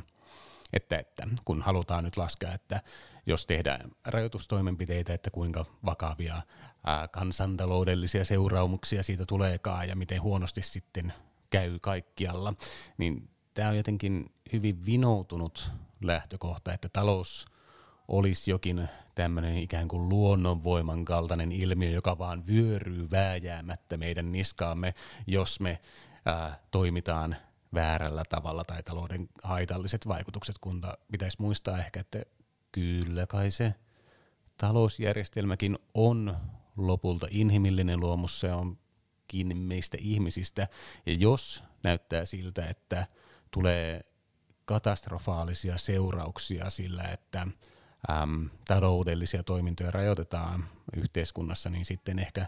että, 0.73 0.99
että 0.99 1.27
kun 1.45 1.61
halutaan 1.61 2.03
nyt 2.03 2.17
laskea, 2.17 2.53
että 2.53 2.81
jos 3.25 3.45
tehdään 3.45 3.91
rajoitustoimenpiteitä, 4.05 5.13
että 5.13 5.31
kuinka 5.31 5.65
vakavia 5.85 6.41
ää, 6.85 7.07
kansantaloudellisia 7.07 8.25
seuraamuksia 8.25 9.03
siitä 9.03 9.25
tuleekaan 9.25 9.89
ja 9.89 9.95
miten 9.95 10.21
huonosti 10.21 10.61
sitten 10.61 11.13
käy 11.49 11.79
kaikkialla, 11.79 12.53
niin 12.97 13.29
tämä 13.53 13.69
on 13.69 13.77
jotenkin 13.77 14.33
hyvin 14.53 14.85
vinoutunut 14.85 15.71
lähtökohta, 16.01 16.73
että 16.73 16.89
talous 16.89 17.45
olisi 18.09 18.51
jokin 18.51 18.89
tämmöinen 19.15 19.57
ikään 19.57 19.87
kuin 19.87 20.09
luonnonvoiman 20.09 21.05
kaltainen 21.05 21.51
ilmiö, 21.51 21.89
joka 21.89 22.17
vaan 22.17 22.47
vyöryy 22.47 23.11
vääjäämättä 23.11 23.97
meidän 23.97 24.31
niskaamme, 24.31 24.93
jos 25.27 25.59
me 25.59 25.79
ää, 26.25 26.59
toimitaan 26.71 27.35
väärällä 27.73 28.23
tavalla 28.29 28.63
tai 28.63 28.83
talouden 28.83 29.29
haitalliset 29.43 30.07
vaikutukset, 30.07 30.57
kun 30.57 30.81
pitäisi 31.11 31.41
muistaa 31.41 31.77
ehkä, 31.77 31.99
että 31.99 32.21
kyllä 32.71 33.27
kai 33.27 33.51
se 33.51 33.73
talousjärjestelmäkin 34.57 35.79
on 35.93 36.37
lopulta 36.77 37.27
inhimillinen 37.29 37.99
luomus, 37.99 38.39
se 38.39 38.53
on 38.53 38.77
kiinni 39.27 39.55
meistä 39.55 39.97
ihmisistä, 40.01 40.67
ja 41.05 41.13
jos 41.13 41.63
näyttää 41.83 42.25
siltä, 42.25 42.65
että 42.65 43.07
tulee 43.51 44.01
katastrofaalisia 44.65 45.77
seurauksia 45.77 46.69
sillä, 46.69 47.03
että 47.03 47.47
äm, 48.11 48.49
taloudellisia 48.67 49.43
toimintoja 49.43 49.91
rajoitetaan 49.91 50.65
yhteiskunnassa, 50.95 51.69
niin 51.69 51.85
sitten 51.85 52.19
ehkä 52.19 52.47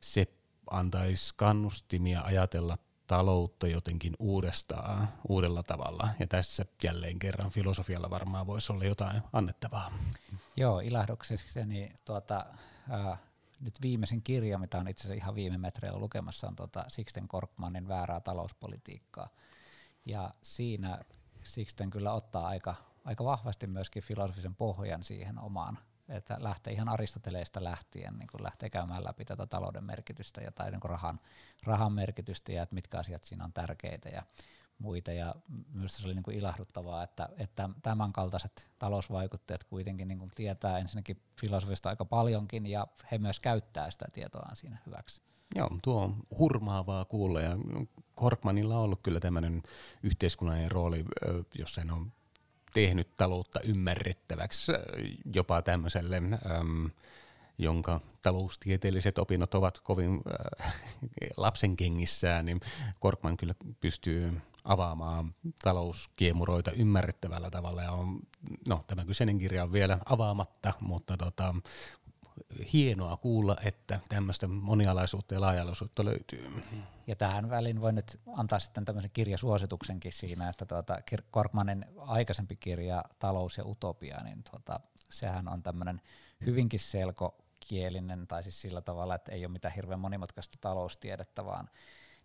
se 0.00 0.26
antaisi 0.70 1.34
kannustimia 1.36 2.22
ajatella 2.22 2.76
taloutta 3.06 3.66
jotenkin 3.66 4.12
uudestaan, 4.18 5.08
uudella 5.28 5.62
tavalla. 5.62 6.08
Ja 6.18 6.26
tässä 6.26 6.64
jälleen 6.84 7.18
kerran 7.18 7.50
filosofialla 7.50 8.10
varmaan 8.10 8.46
voisi 8.46 8.72
olla 8.72 8.84
jotain 8.84 9.22
annettavaa. 9.32 9.92
Joo, 10.56 10.80
ilahdukseni 10.80 11.92
tuota, 12.04 12.46
äh, 12.92 13.18
nyt 13.60 13.82
viimeisen 13.82 14.22
kirja, 14.22 14.58
mitä 14.58 14.78
on 14.78 14.88
itse 14.88 15.02
asiassa 15.02 15.24
ihan 15.24 15.34
viime 15.34 15.58
metreillä 15.58 15.98
lukemassa, 15.98 16.48
on 16.48 16.56
tuota 16.56 16.84
Sixten 16.88 17.28
Korkmanin 17.28 17.88
väärää 17.88 18.20
talouspolitiikkaa. 18.20 19.28
Ja 20.04 20.34
siinä 20.42 20.98
Sixten 21.42 21.90
kyllä 21.90 22.12
ottaa 22.12 22.46
aika, 22.46 22.74
aika 23.04 23.24
vahvasti 23.24 23.66
myöskin 23.66 24.02
filosofisen 24.02 24.54
pohjan 24.54 25.04
siihen 25.04 25.38
omaan 25.38 25.78
että 26.08 26.36
lähtee 26.40 26.72
ihan 26.72 26.88
Aristoteleista 26.88 27.64
lähtien, 27.64 28.18
niin 28.18 28.28
kun 28.32 28.42
lähtee 28.42 28.70
käymään 28.70 29.04
läpi 29.04 29.24
tätä 29.24 29.46
talouden 29.46 29.84
merkitystä 29.84 30.40
ja 30.40 30.52
tai 30.52 30.70
niin 30.70 30.82
rahan, 30.84 31.20
rahan 31.62 31.92
merkitystä 31.92 32.52
ja 32.52 32.62
että 32.62 32.74
mitkä 32.74 32.98
asiat 32.98 33.24
siinä 33.24 33.44
on 33.44 33.52
tärkeitä 33.52 34.08
ja 34.08 34.22
muita. 34.78 35.12
Ja 35.12 35.34
myös 35.72 35.96
se 35.96 36.06
oli 36.06 36.14
niin 36.14 36.22
kuin 36.22 36.36
ilahduttavaa, 36.36 37.02
että, 37.02 37.28
että 37.38 37.68
tämän 37.82 38.12
kaltaiset 38.12 38.70
talousvaikutteet 38.78 39.64
kuitenkin 39.64 40.08
niin 40.08 40.18
kuin 40.18 40.30
tietää 40.34 40.78
ensinnäkin 40.78 41.22
filosofista 41.40 41.88
aika 41.88 42.04
paljonkin 42.04 42.66
ja 42.66 42.86
he 43.10 43.18
myös 43.18 43.40
käyttää 43.40 43.90
sitä 43.90 44.06
tietoa 44.12 44.48
siinä 44.54 44.78
hyväksi. 44.86 45.22
Joo, 45.54 45.70
tuo 45.82 46.02
on 46.02 46.16
hurmaavaa 46.38 47.04
kuulla 47.04 47.40
ja 47.40 47.56
Korkmanilla 48.14 48.76
on 48.76 48.84
ollut 48.84 49.00
kyllä 49.02 49.20
tämmöinen 49.20 49.62
yhteiskunnallinen 50.02 50.70
rooli, 50.70 51.04
jossa 51.58 51.80
hän 51.80 51.90
on 51.90 52.12
tehnyt 52.74 53.16
taloutta 53.16 53.60
ymmärrettäväksi 53.60 54.72
jopa 55.34 55.62
tämmöiselle, 55.62 56.16
äm, 56.16 56.90
jonka 57.58 58.00
taloustieteelliset 58.22 59.18
opinnot 59.18 59.54
ovat 59.54 59.80
kovin 59.80 60.20
äh, 60.62 60.74
lapsenkengissään, 61.36 62.46
niin 62.46 62.60
Korkman 63.00 63.36
kyllä 63.36 63.54
pystyy 63.80 64.40
avaamaan 64.64 65.34
talouskiemuroita 65.64 66.70
ymmärrettävällä 66.70 67.50
tavalla. 67.50 67.82
Ja 67.82 67.92
on, 67.92 68.20
no, 68.68 68.84
tämä 68.86 69.04
kyseinen 69.04 69.38
kirja 69.38 69.62
on 69.64 69.72
vielä 69.72 69.98
avaamatta, 70.04 70.72
mutta 70.80 71.16
tota, 71.16 71.54
hienoa 72.72 73.16
kuulla, 73.16 73.56
että 73.64 74.00
tämmöistä 74.08 74.48
monialaisuutta 74.48 75.34
ja 75.34 75.40
laajalaisuutta 75.40 76.04
löytyy. 76.04 76.62
Ja 77.06 77.16
tähän 77.16 77.50
väliin 77.50 77.80
voin 77.80 77.94
nyt 77.94 78.20
antaa 78.36 78.58
sitten 78.58 78.84
tämmöisen 78.84 79.10
kirjasuosituksenkin 79.10 80.12
siinä, 80.12 80.48
että 80.48 80.66
tuota, 80.66 80.98
Korkmanin 81.30 81.84
aikaisempi 81.96 82.56
kirja 82.56 83.04
Talous 83.18 83.58
ja 83.58 83.64
utopia, 83.66 84.18
niin 84.24 84.42
tuota, 84.50 84.80
sehän 85.10 85.48
on 85.48 85.62
tämmöinen 85.62 86.00
hyvinkin 86.46 86.80
selkokielinen, 86.80 88.26
tai 88.26 88.42
siis 88.42 88.60
sillä 88.60 88.80
tavalla, 88.80 89.14
että 89.14 89.32
ei 89.32 89.46
ole 89.46 89.52
mitään 89.52 89.74
hirveän 89.74 90.00
monimutkaista 90.00 90.58
taloustiedettä, 90.60 91.44
vaan 91.44 91.70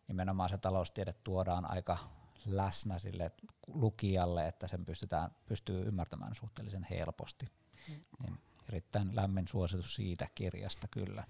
nimenomaan 0.08 0.50
se 0.50 0.58
taloustiede 0.58 1.14
tuodaan 1.14 1.72
aika 1.72 1.98
läsnä 2.46 3.00
sille 3.00 3.32
lukijalle, 3.68 4.48
että 4.48 4.68
sen 4.68 4.86
pystytään, 4.86 5.32
pystyy 5.46 5.88
ymmärtämään 5.88 6.36
suhteellisen 6.36 6.88
helposti. 6.90 7.46
Mm. 7.90 8.02
Niin 8.24 8.40
erittäin 8.70 9.16
lämmin 9.16 9.48
suositus 9.48 9.96
siitä 9.96 10.28
kirjasta 10.36 10.88
kyllä. 10.92 11.24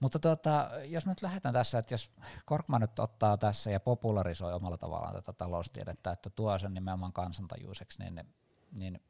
Mutta 0.00 0.18
tuota, 0.18 0.70
jos 0.84 1.06
nyt 1.06 1.22
lähdetään 1.22 1.54
tässä, 1.54 1.78
että 1.78 1.94
jos 1.94 2.10
Korkman 2.46 2.80
nyt 2.80 2.98
ottaa 2.98 3.36
tässä 3.36 3.70
ja 3.70 3.80
popularisoi 3.80 4.52
omalla 4.52 4.76
tavallaan 4.76 5.14
tätä 5.14 5.32
taloustiedettä, 5.32 6.10
että 6.10 6.30
tuo 6.30 6.58
sen 6.58 6.74
nimenomaan 6.74 7.12
kansantajuiseksi, 7.12 8.02
niin, 8.02 8.24
niin 8.78 9.00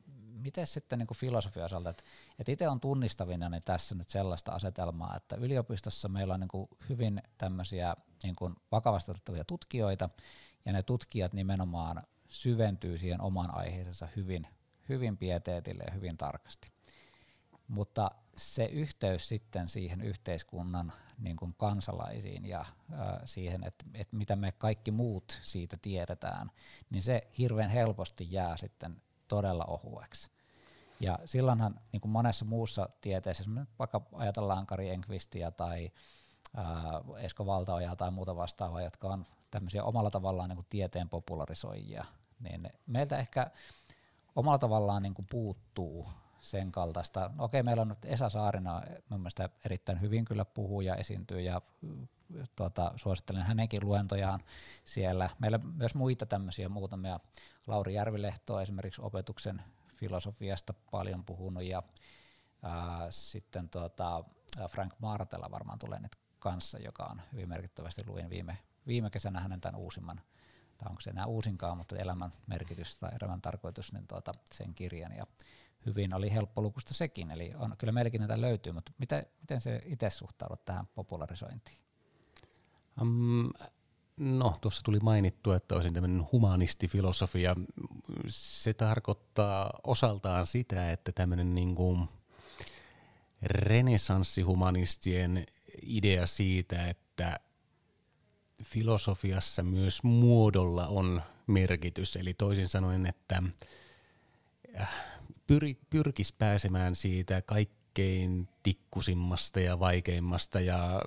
miten 0.43 0.67
sitten 0.67 0.99
niin 0.99 1.09
filosofia 1.17 1.65
osalta, 1.65 1.91
että, 1.91 2.05
että 2.39 2.53
itse 2.53 2.69
on 2.69 2.81
tunnistavina 2.81 3.49
niin 3.49 3.63
tässä 3.63 3.95
nyt 3.95 4.09
sellaista 4.09 4.53
asetelmaa, 4.53 5.17
että 5.17 5.37
yliopistossa 5.37 6.09
meillä 6.09 6.35
on 6.35 6.41
niin 6.41 6.69
hyvin 6.89 7.23
tämmöisiä 7.39 7.97
niin 8.23 8.37
vakavasti 8.73 9.11
otettavia 9.11 9.45
tutkijoita, 9.45 10.09
ja 10.65 10.73
ne 10.73 10.83
tutkijat 10.83 11.33
nimenomaan 11.33 12.03
syventyy 12.29 12.99
siihen 12.99 13.21
omaan 13.21 13.55
aiheeseensa 13.55 14.09
hyvin, 14.17 14.47
hyvin 14.89 15.17
pieteetille 15.17 15.85
ja 15.87 15.93
hyvin 15.93 16.17
tarkasti 16.17 16.72
mutta 17.73 18.11
se 18.37 18.65
yhteys 18.65 19.29
sitten 19.29 19.69
siihen 19.69 20.01
yhteiskunnan 20.01 20.93
niin 21.19 21.37
kuin 21.37 21.55
kansalaisiin 21.59 22.47
ja 22.47 22.65
ää, 22.93 23.21
siihen, 23.25 23.65
että 23.65 23.85
et 23.95 24.13
mitä 24.13 24.37
me 24.37 24.53
kaikki 24.53 24.91
muut 24.91 25.39
siitä 25.43 25.77
tiedetään, 25.83 26.51
niin 26.91 27.03
se 27.03 27.31
hirveän 27.39 27.71
helposti 27.71 28.27
jää 28.31 28.57
sitten 28.57 29.03
todella 29.29 29.65
ohueksi. 29.65 30.31
Ja 31.01 31.19
silloinhan 31.25 31.81
niin 31.93 32.01
kuin 32.01 32.13
monessa 32.13 32.45
muussa 32.45 32.89
tieteessä, 33.01 33.45
vaikka 33.79 34.03
ajatellaan 34.13 34.67
Kari 34.67 34.91
Enqvistia 34.91 35.51
tai 35.51 35.93
ää, 36.57 36.65
Esko 37.19 37.47
Valtaojaa 37.47 37.97
tai 37.97 38.11
muuta 38.11 38.37
vastaavaa, 38.37 38.83
jotka 38.83 39.09
on 39.09 39.27
tämmöisiä 39.51 39.85
omalla 39.85 40.11
tavallaan 40.11 40.49
niin 40.49 40.57
kuin 40.57 40.67
tieteen 40.71 41.09
popularisoijia, 41.09 42.05
niin 42.41 42.71
meiltä 42.87 43.19
ehkä 43.19 43.51
omalla 44.37 44.59
tavallaan 44.59 45.03
niin 45.03 45.15
kuin 45.15 45.27
puuttuu 45.31 46.09
sen 46.43 46.73
kaltaista. 46.73 47.31
Okei, 47.39 47.63
meillä 47.63 47.83
on 47.83 47.89
nyt 47.89 48.05
Esa 48.05 48.29
Saarina 48.29 48.83
mun 49.09 49.21
mielestä 49.21 49.49
erittäin 49.65 50.01
hyvin 50.01 50.25
kyllä 50.25 50.45
puhuu 50.45 50.81
ja 50.81 50.97
esiintyy 50.97 51.41
ja 51.41 51.61
tuota, 52.57 52.93
suosittelen 52.97 53.43
hänenkin 53.43 53.85
luentojaan 53.85 54.41
siellä. 54.85 55.31
Meillä 55.39 55.59
on 55.65 55.75
myös 55.77 55.95
muita 55.95 56.27
tämmöisiä 56.27 56.69
muutamia. 56.69 57.21
Lauri 57.67 57.95
Järvilehto 57.95 58.61
esimerkiksi 58.61 59.03
opetuksen 59.03 59.63
filosofiasta 59.97 60.75
paljon 60.91 61.25
puhunut 61.25 61.63
ja 61.63 61.83
ää, 62.63 63.11
sitten 63.11 63.69
tuota, 63.69 64.25
Frank 64.69 64.95
Martella 64.99 65.51
varmaan 65.51 65.79
tulee 65.79 66.01
nyt 66.01 66.17
kanssa, 66.39 66.79
joka 66.79 67.05
on 67.05 67.23
hyvin 67.33 67.49
merkittävästi 67.49 68.03
luin 68.07 68.31
viime, 68.31 68.59
viime 68.87 69.11
kesänä 69.11 69.41
hänen 69.41 69.61
tämän 69.61 69.81
uusimman 69.81 70.21
tai 70.79 70.91
onko 70.91 71.01
se 71.01 71.11
enää 71.11 71.27
uusinkaan, 71.27 71.77
mutta 71.77 71.97
elämän 71.97 72.33
merkitys 72.47 72.97
tai 72.97 73.11
elämän 73.23 73.41
tarkoitus, 73.41 73.93
niin 73.93 74.07
tuota, 74.07 74.33
sen 74.53 74.75
kirjan. 74.75 75.13
Ja 75.13 75.27
hyvin 75.87 76.15
oli 76.15 76.33
helppolukusta 76.33 76.95
sekin, 76.95 77.31
eli 77.31 77.53
on, 77.57 77.75
kyllä 77.79 77.93
meilläkin 77.93 78.21
näitä 78.21 78.41
löytyy, 78.41 78.73
mutta 78.73 78.93
miten, 78.99 79.27
miten 79.41 79.61
se 79.61 79.81
itse 79.85 80.11
suhtaudut 80.11 80.65
tähän 80.65 80.87
popularisointiin? 80.95 81.77
Um, 83.01 83.51
no, 84.21 84.55
tuossa 84.61 84.83
tuli 84.85 85.01
mainittu, 85.01 85.53
että 85.53 85.75
olisin 85.75 85.95
tämmöinen 85.95 86.27
humanistifilosofia. 86.33 87.57
Se 88.29 88.75
tarkoittaa 88.75 89.71
osaltaan 89.85 90.47
sitä, 90.47 90.93
että 90.93 91.13
tämmöinen 91.13 91.55
niin 91.55 91.75
kuin 91.75 92.09
renesanssihumanistien 93.43 95.47
idea 95.83 96.27
siitä, 96.27 96.89
että 96.89 97.41
filosofiassa 98.65 99.63
myös 99.63 100.03
muodolla 100.03 100.87
on 100.87 101.23
merkitys, 101.47 102.17
eli 102.17 102.35
toisin 102.35 102.69
sanoen, 102.69 103.07
että 103.07 103.43
äh, 104.81 105.12
pyri, 105.47 105.79
pyrkisi 105.91 106.35
pääsemään 106.39 106.97
siitä 106.97 107.43
kaikkein 107.43 108.49
tikkusimmasta 108.63 109.61
ja 109.61 109.79
vaikeimmasta 109.79 110.61
ja 110.61 111.03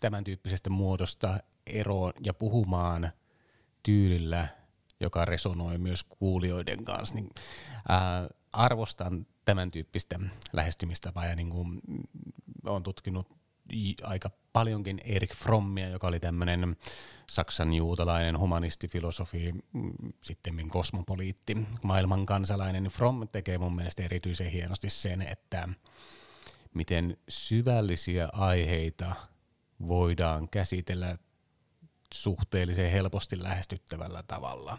tämän 0.00 0.24
tyyppisestä 0.24 0.70
muodosta 0.70 1.40
eroon 1.66 2.12
ja 2.24 2.34
puhumaan 2.34 3.12
tyylillä, 3.82 4.48
joka 5.00 5.24
resonoi 5.24 5.78
myös 5.78 6.04
kuulijoiden 6.04 6.84
kanssa, 6.84 7.14
niin 7.14 7.30
ää, 7.88 8.28
arvostan 8.52 9.26
tämän 9.44 9.70
tyyppistä 9.70 10.20
lähestymistapaa 10.52 11.26
ja 11.26 11.36
niin 11.36 11.50
kuin 11.50 11.80
olen 12.64 12.82
tutkinut 12.82 13.39
aika 14.02 14.30
paljonkin 14.52 15.00
Erik 15.04 15.34
Frommia, 15.34 15.88
joka 15.88 16.06
oli 16.06 16.20
tämmöinen 16.20 16.76
saksan 17.26 17.74
juutalainen 17.74 18.38
humanisti, 18.38 18.88
filosofi, 18.88 19.52
mm, 19.72 19.92
sitten 20.20 20.68
kosmopoliitti, 20.68 21.56
maailman 21.82 22.26
kansalainen. 22.26 22.84
Fromm 22.84 23.28
tekee 23.28 23.58
mun 23.58 23.76
mielestä 23.76 24.02
erityisen 24.02 24.50
hienosti 24.50 24.90
sen, 24.90 25.22
että 25.22 25.68
miten 26.74 27.16
syvällisiä 27.28 28.28
aiheita 28.32 29.14
voidaan 29.88 30.48
käsitellä 30.48 31.18
suhteellisen 32.14 32.90
helposti 32.90 33.42
lähestyttävällä 33.42 34.22
tavalla. 34.22 34.78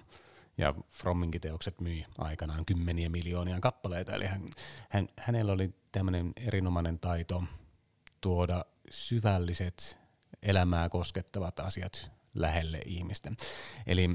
Ja 0.58 0.74
Fromminkin 0.92 1.42
teokset 1.42 1.82
myi 1.82 2.06
aikanaan 2.18 2.66
kymmeniä 2.66 3.10
miljoonia 3.10 3.60
kappaleita, 3.60 4.16
eli 4.16 4.26
hän, 4.26 4.50
hän, 4.90 5.10
hänellä 5.18 5.52
oli 5.52 5.74
tämmöinen 5.92 6.34
erinomainen 6.36 7.00
taito 7.00 7.44
tuoda 8.22 8.66
syvälliset 8.92 10.00
elämää 10.44 10.90
koskettavat 10.90 11.60
asiat 11.60 12.12
lähelle 12.34 12.82
ihmistä. 12.86 13.32
Eli 13.88 14.10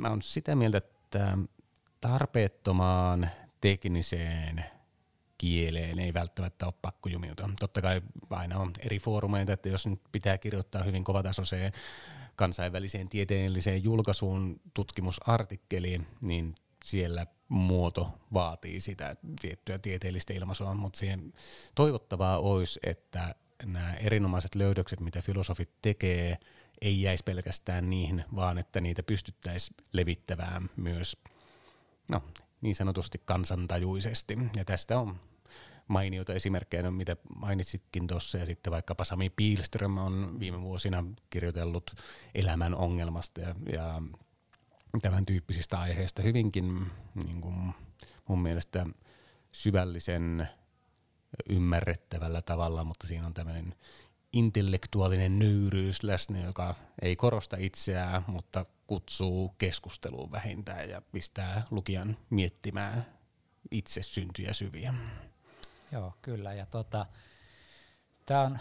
mä 0.00 0.08
oon 0.08 0.22
sitä 0.22 0.54
mieltä, 0.54 0.78
että 0.78 1.38
tarpeettomaan 2.00 3.30
tekniseen 3.60 4.64
kieleen 5.38 5.98
ei 5.98 6.14
välttämättä 6.14 6.66
ole 6.66 6.74
pakko 6.82 7.08
jumiutua. 7.08 7.50
Totta 7.60 7.82
kai 7.82 8.02
aina 8.30 8.58
on 8.58 8.72
eri 8.80 8.98
foorumeita, 8.98 9.52
että 9.52 9.68
jos 9.68 9.86
nyt 9.86 10.00
pitää 10.12 10.38
kirjoittaa 10.38 10.82
hyvin 10.82 11.04
kovatasoiseen 11.04 11.72
kansainväliseen 12.36 13.08
tieteelliseen 13.08 13.84
julkaisuun 13.84 14.60
tutkimusartikkeliin, 14.74 16.06
niin 16.20 16.54
siellä 16.84 17.26
muoto 17.48 18.18
vaatii 18.32 18.80
sitä 18.80 19.16
tiettyä 19.40 19.78
tieteellistä 19.78 20.34
ilmaisua, 20.34 20.74
mutta 20.74 20.98
siihen 20.98 21.32
toivottavaa 21.74 22.38
olisi, 22.38 22.80
että 22.82 23.34
nämä 23.64 23.94
erinomaiset 23.94 24.54
löydökset, 24.54 25.00
mitä 25.00 25.22
filosofit 25.22 25.70
tekee, 25.82 26.38
ei 26.80 27.02
jäisi 27.02 27.24
pelkästään 27.24 27.90
niihin, 27.90 28.24
vaan 28.34 28.58
että 28.58 28.80
niitä 28.80 29.02
pystyttäisiin 29.02 29.76
levittämään 29.92 30.70
myös 30.76 31.16
no, 32.10 32.22
niin 32.60 32.74
sanotusti 32.74 33.22
kansantajuisesti. 33.24 34.38
Ja 34.56 34.64
tästä 34.64 34.98
on 34.98 35.20
mainioita 35.88 36.34
esimerkkejä, 36.34 36.82
no, 36.82 36.90
mitä 36.90 37.16
mainitsitkin 37.36 38.06
tuossa, 38.06 38.38
ja 38.38 38.46
sitten 38.46 38.70
vaikkapa 38.70 39.04
Sami 39.04 39.30
Pielström 39.30 39.98
on 39.98 40.40
viime 40.40 40.60
vuosina 40.60 41.04
kirjoitellut 41.30 41.94
elämän 42.34 42.74
ongelmasta 42.74 43.40
ja, 43.40 43.54
ja 43.72 44.02
tämän 45.02 45.26
tyyppisistä 45.26 45.80
aiheista 45.80 46.22
hyvinkin 46.22 46.86
niin 47.14 47.40
kuin 47.40 47.74
mun 48.28 48.42
mielestä 48.42 48.86
syvällisen 49.52 50.48
ymmärrettävällä 51.48 52.42
tavalla, 52.42 52.84
mutta 52.84 53.06
siinä 53.06 53.26
on 53.26 53.34
tämmöinen 53.34 53.74
intellektuaalinen 54.32 55.38
nöyryys 55.38 56.02
läsnä, 56.02 56.38
joka 56.38 56.74
ei 57.02 57.16
korosta 57.16 57.56
itseään, 57.60 58.24
mutta 58.26 58.66
kutsuu 58.86 59.48
keskusteluun 59.58 60.32
vähintään 60.32 60.90
ja 60.90 61.02
pistää 61.12 61.62
lukijan 61.70 62.16
miettimään 62.30 63.06
itse 63.70 64.02
syntyjä 64.02 64.52
syviä. 64.52 64.94
Joo, 65.92 66.12
kyllä. 66.22 66.52
Ja 66.52 66.66
tota, 66.66 67.06
tämä 68.26 68.40
on 68.40 68.58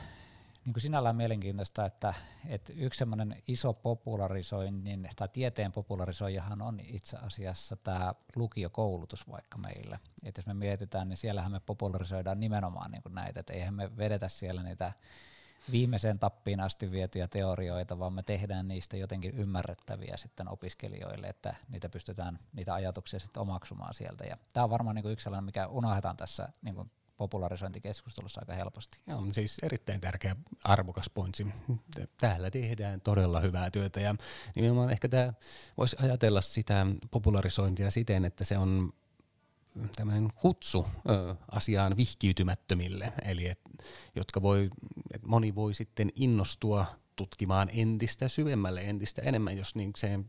niin 0.65 0.73
kuin 0.73 0.81
sinällään 0.81 1.15
mielenkiintoista, 1.15 1.85
että, 1.85 2.13
että 2.47 2.73
yksi 2.75 2.97
semmoinen 2.97 3.43
iso 3.47 3.73
popularisoinnin 3.73 5.09
tai 5.15 5.27
tieteen 5.27 5.71
popularisoijahan 5.71 6.61
on 6.61 6.79
itse 6.79 7.17
asiassa 7.17 7.75
tämä 7.75 8.13
lukiokoulutus 8.35 9.29
vaikka 9.31 9.57
meillä. 9.57 9.99
Et 10.23 10.37
jos 10.37 10.45
me 10.45 10.53
mietitään, 10.53 11.09
niin 11.09 11.17
siellähän 11.17 11.51
me 11.51 11.59
popularisoidaan 11.59 12.39
nimenomaan 12.39 12.91
niin 12.91 13.03
kuin 13.03 13.15
näitä, 13.15 13.39
että 13.39 13.53
eihän 13.53 13.73
me 13.73 13.97
vedetä 13.97 14.27
siellä 14.27 14.63
niitä 14.63 14.93
viimeiseen 15.71 16.19
tappiin 16.19 16.59
asti 16.59 16.91
vietyjä 16.91 17.27
teorioita, 17.27 17.99
vaan 17.99 18.13
me 18.13 18.23
tehdään 18.23 18.67
niistä 18.67 18.97
jotenkin 18.97 19.35
ymmärrettäviä 19.35 20.17
sitten 20.17 20.51
opiskelijoille, 20.51 21.27
että 21.27 21.55
niitä 21.69 21.89
pystytään, 21.89 22.39
niitä 22.53 22.73
ajatuksia 22.73 23.19
sitten 23.19 23.41
omaksumaan 23.41 23.93
sieltä. 23.93 24.23
Ja 24.23 24.37
tämä 24.53 24.63
on 24.63 24.69
varmaan 24.69 24.95
niin 24.95 25.03
kuin 25.03 25.13
yksi 25.13 25.23
sellainen, 25.23 25.45
mikä 25.45 25.67
unohdetaan 25.67 26.17
tässä 26.17 26.49
niin 26.61 26.75
kuin 26.75 26.91
popularisointikeskustelussa 27.17 28.41
aika 28.41 28.53
helposti. 28.53 28.99
Joo, 29.07 29.25
siis 29.31 29.57
erittäin 29.63 30.01
tärkeä 30.01 30.35
arvokas 30.63 31.09
pointsi. 31.13 31.47
Täällä 32.17 32.51
tehdään 32.51 33.01
todella 33.01 33.39
hyvää 33.39 33.71
työtä 33.71 33.99
ja 33.99 34.15
nimenomaan 34.55 34.89
ehkä 34.89 35.09
tämä 35.09 35.33
voisi 35.77 35.95
ajatella 35.99 36.41
sitä 36.41 36.85
popularisointia 37.11 37.91
siten, 37.91 38.25
että 38.25 38.43
se 38.43 38.57
on 38.57 38.93
tämmöinen 39.95 40.29
kutsu 40.35 40.87
ö, 41.09 41.35
asiaan 41.51 41.97
vihkiytymättömille, 41.97 43.13
eli 43.25 43.47
et, 43.47 43.59
jotka 44.15 44.41
voi, 44.41 44.69
et 45.13 45.23
moni 45.23 45.55
voi 45.55 45.73
sitten 45.73 46.11
innostua 46.15 46.85
tutkimaan 47.15 47.69
entistä 47.73 48.27
syvemmälle, 48.27 48.81
entistä 48.81 49.21
enemmän, 49.21 49.57
jos 49.57 49.75
niin 49.75 49.91
se 49.97 50.19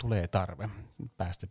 tulee 0.00 0.28
tarve 0.28 0.70
päästä 1.16 1.46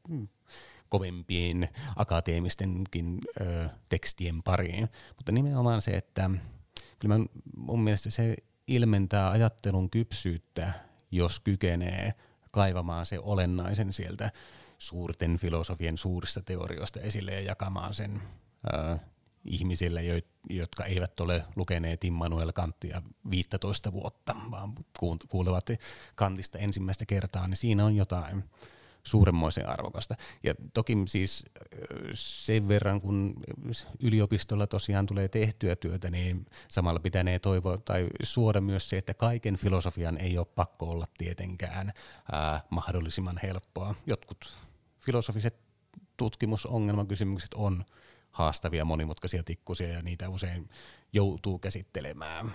kovempiin 0.89 1.69
akateemistenkin 1.95 3.19
ö, 3.41 3.69
tekstien 3.89 4.43
pariin. 4.43 4.89
Mutta 5.17 5.32
nimenomaan 5.32 5.82
se, 5.82 5.91
että 5.91 6.30
kyllä 7.00 7.15
mun 7.58 7.84
mielestä 7.84 8.10
se 8.10 8.36
ilmentää 8.67 9.30
ajattelun 9.30 9.89
kypsyyttä, 9.89 10.74
jos 11.12 11.39
kykenee 11.39 12.13
kaivamaan 12.52 13.06
se 13.06 13.19
olennaisen 13.19 13.93
sieltä 13.93 14.32
suurten 14.78 15.38
filosofien 15.38 15.98
suurista 15.98 16.41
teorioista 16.41 17.00
esille 17.00 17.32
ja 17.32 17.41
jakamaan 17.41 17.93
sen 17.93 18.22
ö, 18.74 18.98
ihmisille, 19.45 20.02
jotka 20.49 20.86
eivät 20.86 21.19
ole 21.19 21.45
lukeneet 21.56 22.04
Immanuel 22.04 22.52
Kantia 22.52 23.02
15 23.30 23.93
vuotta, 23.93 24.36
vaan 24.52 24.73
kuulevat 25.30 25.65
Kantista 26.15 26.58
ensimmäistä 26.58 27.06
kertaa, 27.06 27.47
niin 27.47 27.58
siinä 27.58 27.86
on 27.86 27.95
jotain 27.95 28.43
suuremmoisen 29.04 29.69
arvokasta. 29.69 30.15
Ja 30.43 30.56
toki 30.73 30.97
siis 31.08 31.45
sen 32.13 32.67
verran, 32.67 33.02
kun 33.02 33.36
yliopistolla 33.99 34.67
tosiaan 34.67 35.06
tulee 35.06 35.28
tehtyä 35.28 35.75
työtä, 35.75 36.12
niin 36.12 36.45
samalla 36.67 36.99
pitänee 36.99 37.39
toivoa 37.39 37.78
tai 37.78 38.08
suoda 38.23 38.62
myös 38.62 38.89
se, 38.89 38.97
että 38.97 39.13
kaiken 39.13 39.56
filosofian 39.56 40.17
ei 40.17 40.38
ole 40.38 40.47
pakko 40.56 40.86
olla 40.86 41.06
tietenkään 41.17 41.93
ää, 42.32 42.62
mahdollisimman 42.69 43.39
helppoa. 43.43 43.95
Jotkut 44.06 44.58
filosofiset 45.06 45.56
tutkimusongelmakysymykset 46.17 47.54
on 47.54 47.86
haastavia, 48.31 48.85
monimutkaisia 48.85 49.43
tikkusia 49.43 49.87
ja 49.87 50.01
niitä 50.01 50.29
usein 50.29 50.69
joutuu 51.13 51.59
käsittelemään 51.59 52.51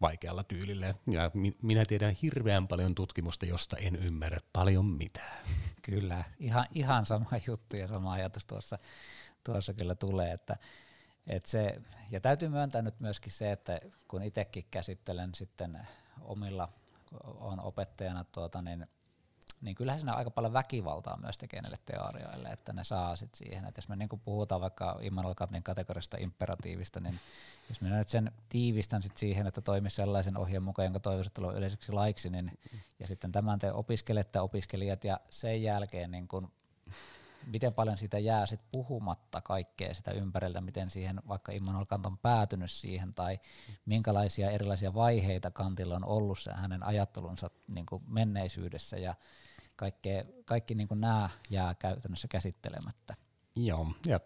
vaikealla 0.00 0.44
tyylillä. 0.44 0.94
Ja 1.06 1.30
minä 1.62 1.84
tiedän 1.84 2.14
hirveän 2.22 2.68
paljon 2.68 2.94
tutkimusta, 2.94 3.46
josta 3.46 3.76
en 3.76 3.96
ymmärrä 3.96 4.38
paljon 4.52 4.84
mitään. 4.84 5.46
Kyllä, 5.82 6.24
ihan, 6.38 6.66
ihan 6.74 7.06
sama 7.06 7.30
juttu 7.48 7.76
ja 7.76 7.88
sama 7.88 8.12
ajatus 8.12 8.46
tuossa, 8.46 8.78
tuossa 9.44 9.74
kyllä 9.74 9.94
tulee, 9.94 10.32
että 10.32 10.56
et 11.26 11.46
se, 11.46 11.80
ja 12.10 12.20
täytyy 12.20 12.48
myöntää 12.48 12.82
nyt 12.82 13.00
myöskin 13.00 13.32
se, 13.32 13.52
että 13.52 13.80
kun 14.08 14.22
itsekin 14.22 14.64
käsittelen 14.70 15.34
sitten 15.34 15.78
omilla, 16.20 16.68
on 17.24 17.60
opettajana 17.60 18.24
tuota, 18.24 18.62
niin 18.62 18.86
niin 19.62 19.74
kyllähän 19.74 20.00
siinä 20.00 20.14
aika 20.14 20.30
paljon 20.30 20.52
väkivaltaa 20.52 21.16
myös 21.16 21.38
tekee 21.38 21.62
näille 21.62 21.78
teorioille, 21.86 22.48
että 22.48 22.72
ne 22.72 22.84
saa 22.84 23.16
sitten 23.16 23.38
siihen, 23.38 23.64
että 23.64 23.78
jos 23.78 23.88
me 23.88 23.96
niin 23.96 24.08
puhutaan 24.24 24.60
vaikka 24.60 24.98
Immanuel 25.00 25.34
Kantin 25.34 25.62
kategorista 25.62 26.16
imperatiivista, 26.20 27.00
niin 27.00 27.18
jos 27.68 27.80
minä 27.80 27.98
nyt 27.98 28.08
sen 28.08 28.32
tiivistän 28.48 29.02
sit 29.02 29.16
siihen, 29.16 29.46
että 29.46 29.60
toimisi 29.60 29.96
sellaisen 29.96 30.36
ohjeen 30.36 30.62
mukaan, 30.62 30.86
jonka 30.86 31.00
toivoisit 31.00 31.34
tulla 31.34 31.52
yleiseksi 31.52 31.92
laiksi, 31.92 32.30
niin, 32.30 32.58
ja 32.98 33.06
sitten 33.06 33.32
tämän 33.32 33.58
te 33.58 33.72
opiskelette 33.72 34.40
opiskelijat, 34.40 35.04
ja 35.04 35.20
sen 35.30 35.62
jälkeen 35.62 36.10
niin 36.10 36.28
kun, 36.28 36.52
miten 37.46 37.74
paljon 37.74 37.98
siitä 37.98 38.18
jää 38.18 38.46
sit 38.46 38.60
puhumatta 38.72 39.40
kaikkea 39.40 39.94
sitä 39.94 40.10
ympäriltä, 40.10 40.60
miten 40.60 40.90
siihen 40.90 41.20
vaikka 41.28 41.52
Immanuel 41.52 41.84
Kant 41.86 42.06
on 42.06 42.18
päätynyt 42.18 42.70
siihen, 42.70 43.14
tai 43.14 43.40
minkälaisia 43.86 44.50
erilaisia 44.50 44.94
vaiheita 44.94 45.50
Kantilla 45.50 45.96
on 45.96 46.04
ollut 46.04 46.38
se 46.38 46.52
hänen 46.52 46.82
ajattelunsa 46.82 47.50
niin 47.68 47.86
menneisyydessä, 48.06 48.96
ja 48.96 49.14
kaikkea, 49.82 50.24
kaikki 50.44 50.74
niin 50.74 50.88
nämä 50.94 51.30
jää 51.50 51.74
käytännössä 51.74 52.28
käsittelemättä. 52.28 53.16
Joo, 53.56 53.88
ja 54.06 54.20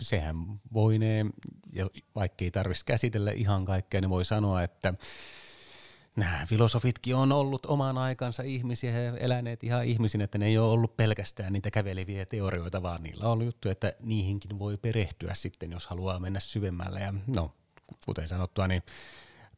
sehän 0.00 0.36
voinee, 0.72 1.26
ja 1.72 1.90
vaikka 2.14 2.44
ei 2.44 2.50
tarvitsisi 2.50 2.86
käsitellä 2.86 3.30
ihan 3.30 3.64
kaikkea, 3.64 4.00
niin 4.00 4.10
voi 4.10 4.24
sanoa, 4.24 4.62
että 4.62 4.94
nämä 6.16 6.46
filosofitkin 6.46 7.16
on 7.16 7.32
ollut 7.32 7.66
oman 7.66 7.98
aikansa 7.98 8.42
ihmisiä 8.42 9.00
ja 9.00 9.16
eläneet 9.16 9.64
ihan 9.64 9.84
ihmisinä, 9.84 10.24
että 10.24 10.38
ne 10.38 10.46
ei 10.46 10.58
ole 10.58 10.72
ollut 10.72 10.96
pelkästään 10.96 11.52
niitä 11.52 11.70
käveleviä 11.70 12.26
teorioita, 12.26 12.82
vaan 12.82 13.02
niillä 13.02 13.24
on 13.24 13.32
ollut 13.32 13.46
juttu, 13.46 13.68
että 13.68 13.92
niihinkin 14.00 14.58
voi 14.58 14.76
perehtyä 14.76 15.34
sitten, 15.34 15.70
jos 15.70 15.86
haluaa 15.86 16.20
mennä 16.20 16.40
syvemmälle. 16.40 17.00
Ja 17.00 17.14
no, 17.26 17.52
kuten 18.04 18.28
sanottua, 18.28 18.68
niin 18.68 18.82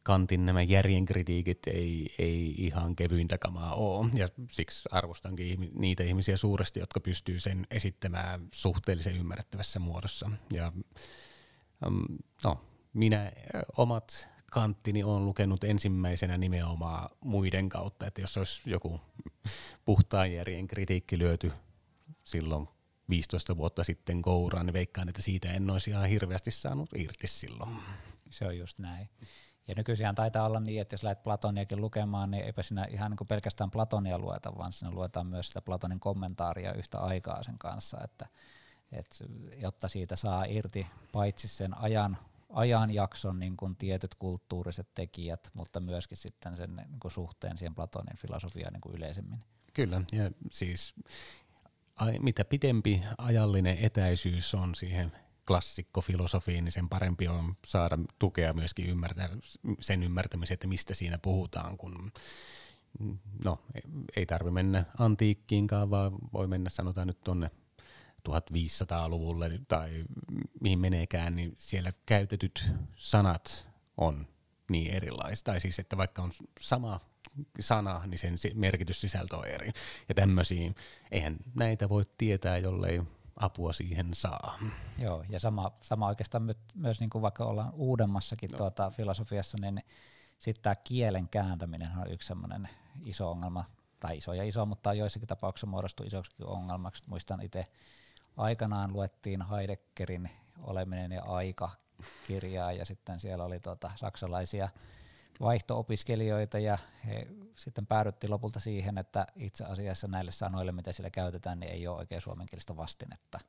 Kantin 0.03 0.45
nämä 0.45 0.61
järjen 0.61 1.05
kritiikit 1.05 1.67
ei, 1.67 2.15
ei 2.19 2.55
ihan 2.57 2.95
kevyintä 2.95 3.37
kamaa 3.37 3.75
ole, 3.75 4.09
ja 4.13 4.27
siksi 4.51 4.89
arvostankin 4.91 5.71
niitä 5.75 6.03
ihmisiä 6.03 6.37
suuresti, 6.37 6.79
jotka 6.79 6.99
pystyy 6.99 7.39
sen 7.39 7.67
esittämään 7.71 8.47
suhteellisen 8.53 9.17
ymmärrettävässä 9.17 9.79
muodossa. 9.79 10.31
Ja, 10.51 10.71
no, 12.43 12.61
minä 12.93 13.31
omat 13.77 14.27
kantti, 14.51 14.93
niin 14.93 15.05
olen 15.05 15.25
lukenut 15.25 15.63
ensimmäisenä 15.63 16.37
nimenomaan 16.37 17.09
muiden 17.23 17.69
kautta, 17.69 18.07
että 18.07 18.21
jos 18.21 18.37
olisi 18.37 18.61
joku 18.65 19.01
puhtaan 19.85 20.33
järjen 20.33 20.67
kritiikki 20.67 21.17
lyöty 21.17 21.51
silloin 22.23 22.67
15 23.09 23.57
vuotta 23.57 23.83
sitten 23.83 24.21
kouraan, 24.21 24.65
niin 24.65 24.73
veikkaan, 24.73 25.09
että 25.09 25.21
siitä 25.21 25.53
en 25.53 25.69
olisi 25.69 25.89
ihan 25.89 26.09
hirveästi 26.09 26.51
saanut 26.51 26.89
irti 26.95 27.27
silloin. 27.27 27.75
Se 28.29 28.45
on 28.45 28.57
just 28.57 28.79
näin. 28.79 29.09
Ja 29.67 29.73
nykyisin 29.77 30.15
taitaa 30.15 30.45
olla 30.45 30.59
niin, 30.59 30.81
että 30.81 30.93
jos 30.93 31.03
lähdet 31.03 31.23
Platoniakin 31.23 31.81
lukemaan, 31.81 32.31
niin 32.31 32.45
eipä 32.45 32.63
siinä 32.63 32.85
ihan 32.85 33.11
niin 33.11 33.17
kuin 33.17 33.27
pelkästään 33.27 33.71
Platonia 33.71 34.19
lueta, 34.19 34.57
vaan 34.57 34.73
siinä 34.73 34.95
luetaan 34.95 35.27
myös 35.27 35.47
sitä 35.47 35.61
Platonin 35.61 35.99
kommentaaria 35.99 36.73
yhtä 36.73 36.99
aikaa 36.99 37.43
sen 37.43 37.57
kanssa, 37.57 37.97
että, 38.03 38.27
että 38.91 39.15
jotta 39.61 39.87
siitä 39.87 40.15
saa 40.15 40.45
irti 40.45 40.87
paitsi 41.11 41.47
sen 41.47 41.77
ajan, 41.77 42.17
ajanjakson 42.49 43.39
niin 43.39 43.57
kuin 43.57 43.75
tietyt 43.75 44.15
kulttuuriset 44.15 44.87
tekijät, 44.95 45.49
mutta 45.53 45.79
myöskin 45.79 46.17
sitten 46.17 46.55
sen 46.55 46.75
niin 46.75 46.99
kuin 46.99 47.11
suhteen 47.11 47.57
siihen 47.57 47.75
Platonin 47.75 48.17
filosofiaan 48.17 48.73
niin 48.73 48.81
kuin 48.81 48.95
yleisemmin. 48.95 49.39
Kyllä, 49.73 50.01
ja 50.11 50.31
siis 50.51 50.95
mitä 52.19 52.45
pidempi 52.45 53.03
ajallinen 53.17 53.77
etäisyys 53.77 54.55
on 54.55 54.75
siihen 54.75 55.11
klassikkofilosofiin, 55.47 56.63
niin 56.63 56.71
sen 56.71 56.89
parempi 56.89 57.27
on 57.27 57.53
saada 57.65 57.97
tukea 58.19 58.53
myöskin 58.53 58.85
ymmärtää, 58.85 59.29
sen 59.79 60.03
ymmärtämiseen, 60.03 60.55
että 60.55 60.67
mistä 60.67 60.93
siinä 60.93 61.17
puhutaan, 61.17 61.77
kun 61.77 62.11
no, 63.45 63.59
ei 64.15 64.25
tarvi 64.25 64.51
mennä 64.51 64.85
antiikkiinkaan, 64.99 65.89
vaan 65.89 66.11
voi 66.33 66.47
mennä 66.47 66.69
sanotaan 66.69 67.07
nyt 67.07 67.21
tuonne 67.23 67.51
1500-luvulle 68.29 69.59
tai 69.67 70.03
mihin 70.61 70.79
meneekään, 70.79 71.35
niin 71.35 71.53
siellä 71.57 71.93
käytetyt 72.05 72.71
sanat 72.95 73.67
on 73.97 74.27
niin 74.69 74.93
erilaiset. 74.93 75.43
Tai 75.43 75.59
siis, 75.59 75.79
että 75.79 75.97
vaikka 75.97 76.21
on 76.21 76.31
sama 76.59 76.99
sana, 77.59 78.01
niin 78.05 78.19
sen 78.19 78.37
merkityssisältö 78.53 79.37
on 79.37 79.47
eri. 79.47 79.71
Ja 80.09 80.15
tämmöisiä, 80.15 80.73
eihän 81.11 81.37
näitä 81.55 81.89
voi 81.89 82.03
tietää, 82.17 82.57
jollei 82.57 83.01
apua 83.35 83.73
siihen 83.73 84.13
saa. 84.13 84.59
Joo, 84.97 85.25
ja 85.29 85.39
sama, 85.39 85.71
sama 85.81 86.07
oikeastaan 86.07 86.43
my, 86.43 86.55
myös 86.75 86.99
niin 86.99 87.09
kuin 87.09 87.21
vaikka 87.21 87.45
ollaan 87.45 87.73
uudemmassakin 87.73 88.51
no. 88.51 88.57
tuota, 88.57 88.89
filosofiassa, 88.89 89.57
niin 89.61 89.83
sitten 90.39 90.63
tämä 90.63 90.75
kielen 90.75 91.29
kääntäminen 91.29 91.97
on 91.97 92.11
yksi 92.11 92.27
semmoinen 92.27 92.69
iso 93.05 93.31
ongelma, 93.31 93.65
tai 93.99 94.17
iso 94.17 94.33
ja 94.33 94.43
iso, 94.43 94.65
mutta 94.65 94.93
joissakin 94.93 95.27
tapauksissa 95.27 95.67
muodostuu 95.67 96.05
isoksi 96.05 96.31
ongelmaksi. 96.43 97.03
Muistan 97.07 97.41
itse 97.41 97.65
aikanaan 98.37 98.93
luettiin 98.93 99.41
Heideggerin 99.41 100.29
Oleminen 100.61 101.11
ja 101.11 101.23
aika 101.23 101.69
kirjaa, 102.27 102.71
ja 102.71 102.85
sitten 102.85 103.19
siellä 103.19 103.43
oli 103.43 103.59
tuota, 103.59 103.91
saksalaisia 103.95 104.69
vaihto-opiskelijoita 105.41 106.59
ja 106.59 106.77
he 107.05 107.27
sitten 107.55 107.85
päädyttiin 107.87 108.31
lopulta 108.31 108.59
siihen, 108.59 108.97
että 108.97 109.27
itse 109.35 109.63
asiassa 109.63 110.07
näille 110.07 110.31
sanoille, 110.31 110.71
mitä 110.71 110.91
siellä 110.91 111.09
käytetään, 111.09 111.59
niin 111.59 111.71
ei 111.71 111.87
ole 111.87 111.97
oikein 111.97 112.21
suomenkielistä 112.21 112.77
vastinetta. 112.77 113.39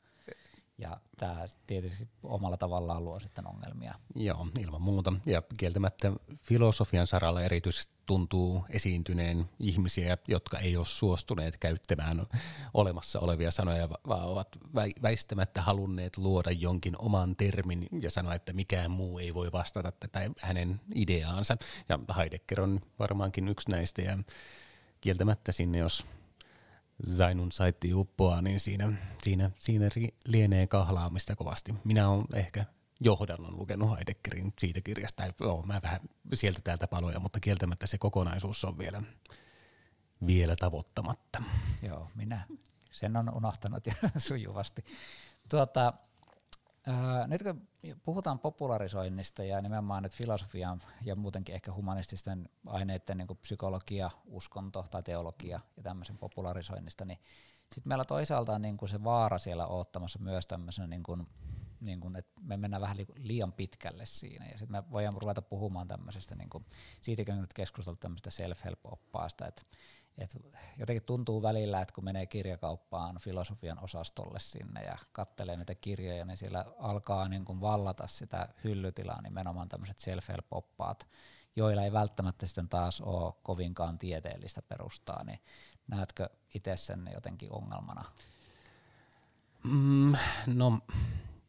Ja 0.78 1.00
tämä 1.16 1.48
tietysti 1.66 2.08
omalla 2.22 2.56
tavallaan 2.56 3.04
luo 3.04 3.20
sitten 3.20 3.46
ongelmia. 3.46 3.94
Joo, 4.14 4.46
ilman 4.60 4.82
muuta. 4.82 5.12
Ja 5.26 5.42
kieltämättä 5.58 6.12
filosofian 6.42 7.06
saralla 7.06 7.42
erityisesti 7.42 7.94
tuntuu 8.06 8.64
esiintyneen 8.70 9.50
ihmisiä, 9.58 10.18
jotka 10.28 10.58
ei 10.58 10.76
ole 10.76 10.86
suostuneet 10.86 11.58
käyttämään 11.58 12.26
olemassa 12.74 13.20
olevia 13.20 13.50
sanoja, 13.50 13.88
vaan 13.88 14.28
ovat 14.28 14.48
väistämättä 15.02 15.62
halunneet 15.62 16.16
luoda 16.16 16.50
jonkin 16.50 16.94
oman 16.98 17.36
termin 17.36 17.88
ja 18.00 18.10
sanoa, 18.10 18.34
että 18.34 18.52
mikään 18.52 18.90
muu 18.90 19.18
ei 19.18 19.34
voi 19.34 19.52
vastata 19.52 19.92
tätä 19.92 20.30
hänen 20.40 20.80
ideaansa. 20.94 21.56
Ja 21.88 21.98
Heidegger 22.16 22.60
on 22.60 22.80
varmaankin 22.98 23.48
yksi 23.48 23.70
näistä 23.70 24.02
ja 24.02 24.18
kieltämättä 25.00 25.52
sinne, 25.52 25.78
jos 25.78 26.06
Zainun 27.16 27.52
saitti 27.52 27.94
uppoaa, 27.94 28.42
niin 28.42 28.60
siinä, 28.60 28.92
siinä, 29.22 29.50
siinä 29.56 29.88
lienee 30.26 30.66
kahlaamista 30.66 31.36
kovasti. 31.36 31.74
Minä 31.84 32.08
olen 32.08 32.26
ehkä 32.34 32.64
johdannon 33.00 33.58
lukenut 33.58 33.96
Heideggerin 33.96 34.52
siitä 34.58 34.80
kirjasta. 34.80 35.22
Joo, 35.40 35.62
mä 35.62 35.80
vähän 35.82 36.00
sieltä 36.34 36.60
täältä 36.64 36.88
paloja, 36.88 37.20
mutta 37.20 37.40
kieltämättä 37.40 37.86
se 37.86 37.98
kokonaisuus 37.98 38.64
on 38.64 38.78
vielä, 38.78 39.02
vielä 40.26 40.56
tavoittamatta. 40.56 41.42
Joo, 41.82 42.10
minä 42.14 42.46
sen 42.90 43.16
on 43.16 43.34
unohtanut 43.34 43.86
ja 43.86 43.94
sujuvasti. 44.28 44.84
Tuota, 45.48 45.92
Äh, 46.88 47.28
nyt 47.28 47.42
kun 47.42 47.68
puhutaan 48.04 48.38
popularisoinnista 48.38 49.44
ja 49.44 49.62
nimenomaan 49.62 50.02
nyt 50.02 50.14
filosofian 50.14 50.82
ja 51.04 51.16
muutenkin 51.16 51.54
ehkä 51.54 51.72
humanististen 51.72 52.48
aineiden 52.66 53.16
niin 53.16 53.38
psykologia, 53.42 54.10
uskonto 54.26 54.84
tai 54.90 55.02
teologia 55.02 55.60
ja 55.76 55.82
tämmöisen 55.82 56.18
popularisoinnista, 56.18 57.04
niin 57.04 57.18
sitten 57.74 57.88
meillä 57.88 58.04
toisaalta 58.04 58.52
on 58.52 58.62
niin 58.62 58.76
kuin 58.76 58.88
se 58.88 59.04
vaara 59.04 59.38
siellä 59.38 59.66
ottamassa 59.66 60.18
myös 60.18 60.46
tämmöisen, 60.46 60.90
niin 60.90 61.02
kuin, 61.02 61.26
niin 61.80 62.00
kuin, 62.00 62.16
että 62.16 62.40
me 62.40 62.56
mennään 62.56 62.80
vähän 62.80 62.96
liian 63.16 63.52
pitkälle 63.52 64.06
siinä. 64.06 64.44
Ja 64.44 64.58
sitten 64.58 64.72
me 64.72 64.90
voidaan 64.90 65.22
ruveta 65.22 65.42
puhumaan 65.42 65.88
tämmöisestä, 65.88 66.34
niin 66.34 66.50
kuin, 66.50 66.64
siitäkin 67.00 67.34
on 67.34 67.40
nyt 67.40 67.52
keskusteltu 67.52 68.00
tämmöistä 68.00 68.30
self-help-oppaasta, 68.30 69.46
että 69.46 69.62
et 70.18 70.36
jotenkin 70.76 71.02
tuntuu 71.02 71.42
välillä, 71.42 71.80
että 71.80 71.94
kun 71.94 72.04
menee 72.04 72.26
kirjakauppaan 72.26 73.18
filosofian 73.20 73.84
osastolle 73.84 74.40
sinne 74.40 74.82
ja 74.82 74.98
kattelee 75.12 75.56
niitä 75.56 75.74
kirjoja, 75.74 76.24
niin 76.24 76.36
siellä 76.36 76.64
alkaa 76.78 77.28
niin 77.28 77.44
kuin 77.44 77.60
vallata 77.60 78.06
sitä 78.06 78.48
hyllytilaa 78.64 79.22
nimenomaan 79.22 79.68
tämmöiset 79.68 79.98
self-help-oppaat, 79.98 81.06
joilla 81.56 81.82
ei 81.82 81.92
välttämättä 81.92 82.46
sitten 82.46 82.68
taas 82.68 83.00
ole 83.00 83.34
kovinkaan 83.42 83.98
tieteellistä 83.98 84.62
perustaa, 84.62 85.24
niin 85.24 85.40
näetkö 85.88 86.28
itse 86.54 86.76
sen 86.76 87.10
jotenkin 87.12 87.52
ongelmana? 87.52 88.04
Mm, 89.64 90.16
no 90.46 90.80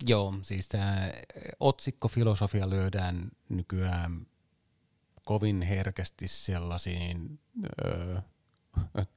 joo, 0.08 0.34
siis 0.42 0.68
tämä 0.68 1.12
otsikkofilosofia 1.60 2.70
lyödään 2.70 3.32
nykyään 3.50 4.28
kovin 5.26 5.62
herkästi 5.62 6.28
sellaisiin 6.28 7.40
öö, 7.86 8.22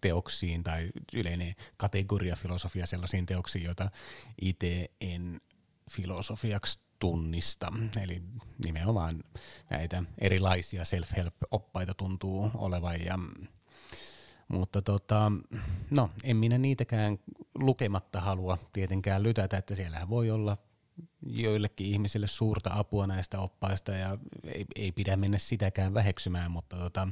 teoksiin 0.01 0.64
tai 0.64 0.90
yleinen 1.12 1.55
kategoriafilosofia 1.77 2.87
sellaisiin 2.87 3.27
teoksiin, 3.27 3.64
joita 3.64 3.90
itse 4.42 4.90
en 5.01 5.40
filosofiaksi 5.90 6.81
tunnista. 6.99 7.73
Eli 8.03 8.23
nimenomaan 8.64 9.25
näitä 9.71 10.03
erilaisia 10.18 10.85
self-help-oppaita 10.85 11.94
tuntuu 11.94 12.51
olevan. 12.55 13.05
Ja, 13.05 13.18
mutta 14.49 14.83
tota, 14.83 15.33
no, 15.90 16.11
en 16.25 16.37
minä 16.37 16.59
niitäkään 16.59 17.18
lukematta 17.55 18.21
halua 18.21 18.59
tietenkään 18.73 19.23
lytätä, 19.23 19.57
että 19.57 19.75
siellä 19.75 20.09
voi 20.09 20.31
olla 20.31 20.57
joillekin 21.23 21.87
ihmisille 21.87 22.27
suurta 22.27 22.71
apua 22.73 23.07
näistä 23.07 23.40
oppaista 23.40 23.92
ja 23.92 24.18
ei, 24.44 24.64
ei 24.77 24.92
pidä 24.92 25.16
mennä 25.16 25.38
sitäkään 25.38 25.94
väheksymään, 25.94 26.51
mutta 26.51 26.77
tota, 26.77 27.09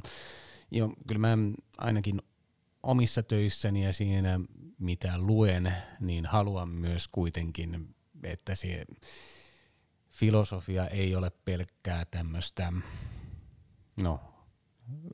jo, 0.71 0.89
kyllä 1.07 1.19
mä 1.19 1.37
ainakin 1.77 2.21
omissa 2.83 3.23
töissäni 3.23 3.83
ja 3.83 3.93
siinä, 3.93 4.39
mitä 4.79 5.17
luen, 5.17 5.73
niin 5.99 6.25
haluan 6.25 6.69
myös 6.69 7.07
kuitenkin, 7.07 7.95
että 8.23 8.55
se 8.55 8.85
filosofia 10.09 10.87
ei 10.87 11.15
ole 11.15 11.31
pelkkää 11.45 12.05
tämmöistä, 12.05 12.73
no 14.03 14.19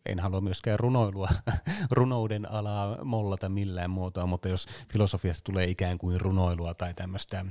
en 0.06 0.20
halua 0.20 0.42
myöskään 0.42 0.80
runoilua, 0.80 1.30
runouden 1.92 2.52
alaa 2.52 3.06
mollata 3.06 3.50
millään 3.50 3.90
muotoa, 3.90 4.26
mutta 4.26 4.50
jos 4.50 4.68
filosofiasta 4.92 5.44
tulee 5.44 5.70
ikään 5.70 5.98
kuin 5.98 6.22
runoilua 6.22 6.74
tai 6.74 6.94
tämmöistä 6.94 7.46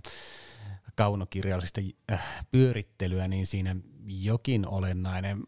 kaunokirjallista 0.95 1.81
äh, 2.13 2.47
pyörittelyä, 2.51 3.29
niin 3.29 3.47
siinä 3.47 3.77
jokin 4.07 4.69
olennainen 4.69 5.43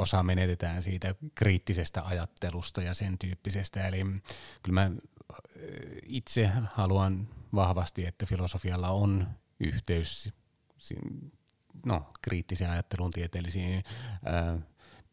osa 0.00 0.22
menetetään 0.22 0.82
siitä 0.82 1.14
kriittisestä 1.34 2.02
ajattelusta 2.04 2.82
ja 2.82 2.94
sen 2.94 3.18
tyyppisestä. 3.18 3.88
Eli 3.88 4.04
kyllä 4.62 4.80
mä 4.80 4.90
itse 6.02 6.50
haluan 6.72 7.28
vahvasti, 7.54 8.06
että 8.06 8.26
filosofialla 8.26 8.88
on 8.88 9.28
yhteys 9.60 10.32
no, 11.86 12.12
kriittiseen 12.22 12.70
ajatteluun, 12.70 13.10
tieteellisiin 13.10 13.84
ää, 14.24 14.58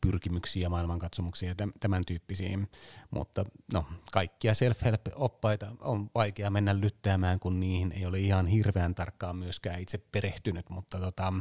pyrkimyksiin 0.01 0.63
ja 0.63 0.69
maailmankatsomuksiin 0.69 1.49
ja 1.49 1.55
tämän 1.79 2.03
tyyppisiin, 2.07 2.71
mutta 3.11 3.45
no, 3.73 3.85
kaikkia 4.11 4.53
self-help-oppaita 4.53 5.75
on 5.79 6.09
vaikea 6.15 6.49
mennä 6.49 6.79
lyttäämään, 6.79 7.39
kun 7.39 7.59
niihin 7.59 7.91
ei 7.91 8.05
ole 8.05 8.19
ihan 8.19 8.47
hirveän 8.47 8.95
tarkkaan 8.95 9.35
myöskään 9.35 9.79
itse 9.79 9.97
perehtynyt, 9.97 10.69
mutta 10.69 10.99
tota, 10.99 11.33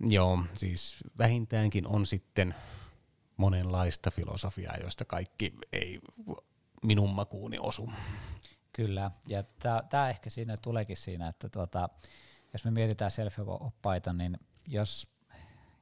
Joo, 0.00 0.44
siis 0.54 0.96
vähintäänkin 1.18 1.86
on 1.86 2.06
sitten 2.06 2.54
monenlaista 3.36 4.10
filosofiaa, 4.10 4.76
joista 4.76 5.04
kaikki 5.04 5.54
ei 5.72 6.00
minun 6.82 7.10
makuuni 7.10 7.58
osu. 7.58 7.92
Kyllä, 8.72 9.10
ja 9.26 9.42
tämä 9.90 10.10
ehkä 10.10 10.30
siinä 10.30 10.56
tuleekin 10.62 10.96
siinä, 10.96 11.28
että 11.28 11.48
tuota, 11.48 11.88
jos 12.52 12.64
me 12.64 12.70
mietitään 12.70 13.10
self-oppaita, 13.10 14.12
niin 14.12 14.38
jos, 14.66 15.08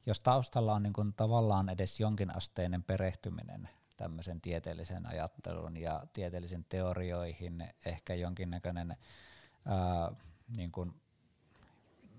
jos 0.06 0.20
taustalla 0.20 0.74
on 0.74 0.82
niin 0.82 1.14
tavallaan 1.16 1.68
edes 1.68 2.00
jonkinasteinen 2.00 2.82
perehtyminen 2.82 3.68
tämmöisen 3.96 4.40
tieteellisen 4.40 5.06
ajattelun 5.06 5.76
ja 5.76 6.06
tieteellisiin 6.12 6.66
teorioihin, 6.68 7.68
ehkä 7.86 8.14
jonkinnäköinen 8.14 8.96
ää, 9.66 10.12
niin 10.56 10.72
kuin 10.72 10.94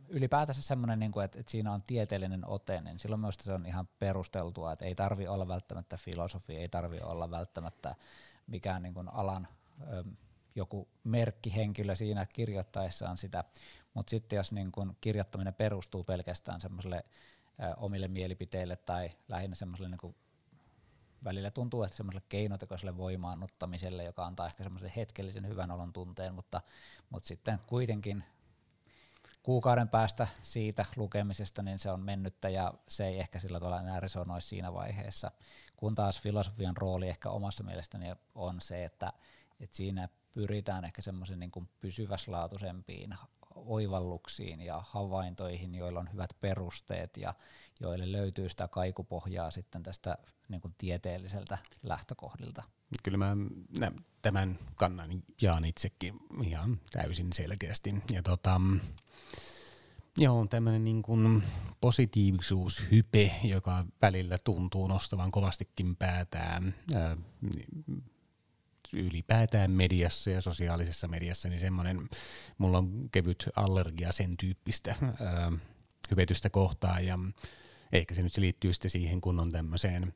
ylipäätänsä 0.10 0.62
semmoinen, 0.62 1.00
niin 1.00 1.12
kuin, 1.12 1.26
että, 1.26 1.40
että 1.40 1.52
siinä 1.52 1.74
on 1.74 1.82
tieteellinen 1.82 2.48
ote, 2.48 2.82
niin 2.82 3.00
silloin 3.00 3.22
myös 3.22 3.36
se 3.42 3.54
on 3.54 3.66
ihan 3.66 3.88
perusteltua, 4.00 4.74
että 4.74 4.86
ei 4.86 4.96
tarvi 4.96 5.28
olla 5.28 5.48
välttämättä 5.48 5.98
filosofi, 5.98 6.56
ei 6.56 6.70
tarvi 6.70 7.00
olla 7.00 7.32
välttämättä 7.32 7.96
mikään 8.48 8.84
niin 8.84 8.94
kuin 8.94 9.10
alan 9.10 9.48
joku 10.56 10.88
merkkihenkilö 11.04 11.96
siinä 11.96 12.26
kirjoittaessaan 12.26 13.18
sitä, 13.18 13.44
mutta 13.94 14.10
sitten 14.10 14.38
jos 14.38 14.52
niin 14.52 14.72
kun 14.72 14.96
kirjoittaminen 15.02 15.54
perustuu 15.54 16.04
pelkästään 16.04 16.62
semmoiselle 16.62 17.06
omille 17.78 18.08
mielipiteille 18.08 18.76
tai 18.76 19.12
lähinnä 19.28 19.56
semmoiselle 19.56 19.90
niin 19.90 20.16
välillä 21.24 21.52
tuntuu, 21.52 21.84
että 21.84 21.98
semmoiselle 21.98 22.26
keinotekoiselle 22.30 22.98
voimaannuttamiselle, 22.98 24.04
joka 24.04 24.26
antaa 24.26 24.46
ehkä 24.46 24.64
semmoisen 24.64 24.92
hetkellisen 24.96 25.48
hyvän 25.48 25.72
olon 25.72 25.94
tunteen, 25.94 26.34
mutta, 26.34 26.62
mutta 27.10 27.28
sitten 27.28 27.60
kuitenkin 27.68 28.24
kuukauden 29.46 29.90
päästä 29.90 30.28
siitä 30.42 30.86
lukemisesta, 30.96 31.64
niin 31.64 31.80
se 31.80 31.92
on 31.92 32.00
mennyttä 32.00 32.50
ja 32.50 32.74
se 32.88 33.08
ei 33.08 33.20
ehkä 33.20 33.40
sillä 33.40 33.60
tavalla 33.60 33.80
enää 33.80 34.00
resonoi 34.00 34.42
siinä 34.42 34.74
vaiheessa. 34.74 35.32
Kun 35.76 35.96
taas 35.96 36.22
filosofian 36.22 36.78
rooli 36.78 37.10
ehkä 37.10 37.30
omassa 37.30 37.64
mielestäni 37.64 38.06
on 38.36 38.62
se, 38.62 38.86
että, 38.86 39.14
että 39.60 39.78
siinä 39.78 40.10
pyritään 40.32 40.86
ehkä 40.86 41.02
semmoisen 41.02 41.40
niin 41.40 41.70
pysyväslaatuisempiin 41.80 43.16
oivalluksiin 43.56 44.62
ja 44.62 44.84
havaintoihin, 44.88 45.76
joilla 45.76 46.00
on 46.00 46.14
hyvät 46.14 46.30
perusteet 46.42 47.18
ja 47.18 47.34
joille 47.80 48.12
löytyy 48.12 48.50
sitä 48.50 48.68
kaikupohjaa 48.68 49.52
sitten 49.52 49.84
tästä 49.84 50.18
niin 50.50 50.62
kuin 50.62 50.76
tieteelliseltä 50.78 51.58
lähtökohdilta. 51.84 52.64
Kyllä 53.04 53.18
mä 53.18 53.38
tämän 54.22 54.60
kannan 54.76 55.24
jaan 55.42 55.66
itsekin 55.66 56.14
ihan 56.44 56.80
täysin 56.92 57.34
selkeästi. 57.34 57.96
Ja 58.12 58.24
tota, 58.24 58.62
Joo, 60.18 60.48
tämmöinen 60.50 60.84
niin 60.84 61.02
kuin 61.02 61.44
positiivisuushype, 61.82 63.32
joka 63.44 63.86
välillä 64.02 64.38
tuntuu 64.38 64.88
nostavan 64.88 65.32
kovastikin 65.32 65.96
päätään 65.96 66.76
ylipäätään 68.94 69.72
mediassa 69.72 70.30
ja 70.30 70.42
sosiaalisessa 70.42 71.08
mediassa, 71.08 71.50
niin 71.50 71.60
semmoinen, 71.60 72.10
mulla 72.58 72.78
on 72.78 73.10
kevyt 73.12 73.46
allergia 73.56 74.12
sen 74.12 74.38
tyyppistä 74.38 74.96
ää, 75.02 75.52
hyvetystä 76.12 76.50
kohtaan 76.50 77.06
ja 77.06 77.20
ehkä 77.92 78.16
se 78.16 78.22
nyt 78.22 78.38
liittyy 78.38 78.74
sitten 78.74 78.92
siihen, 78.92 79.22
kun 79.22 79.40
on 79.40 79.52
tämmöiseen 79.52 80.14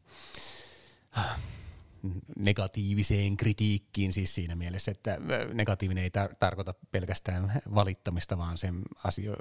negatiiviseen 2.36 3.38
kritiikkiin 3.38 4.14
siis 4.14 4.36
siinä 4.36 4.56
mielessä, 4.56 4.92
että 4.92 5.18
negatiivinen 5.54 6.04
ei 6.04 6.10
tar- 6.10 6.36
tarkoita 6.40 6.74
pelkästään 6.92 7.62
valittamista, 7.76 8.38
vaan 8.38 8.58
sen 8.58 8.82
asio, 9.04 9.36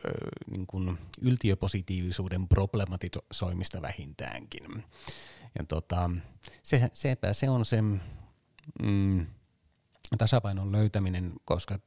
niin 0.51 0.67
kuin 0.67 0.99
yltiöpositiivisuuden 1.21 2.49
problematisoimista 2.49 3.83
vähintäänkin. 3.83 4.85
Ja 5.59 5.65
tota, 5.65 6.11
se, 6.63 6.91
sepä 6.93 7.33
se 7.33 7.51
on 7.51 7.65
se 7.65 7.83
mm, 8.83 9.27
tasapainon 10.19 10.73
löytäminen, 10.73 11.33
koska 11.45 11.79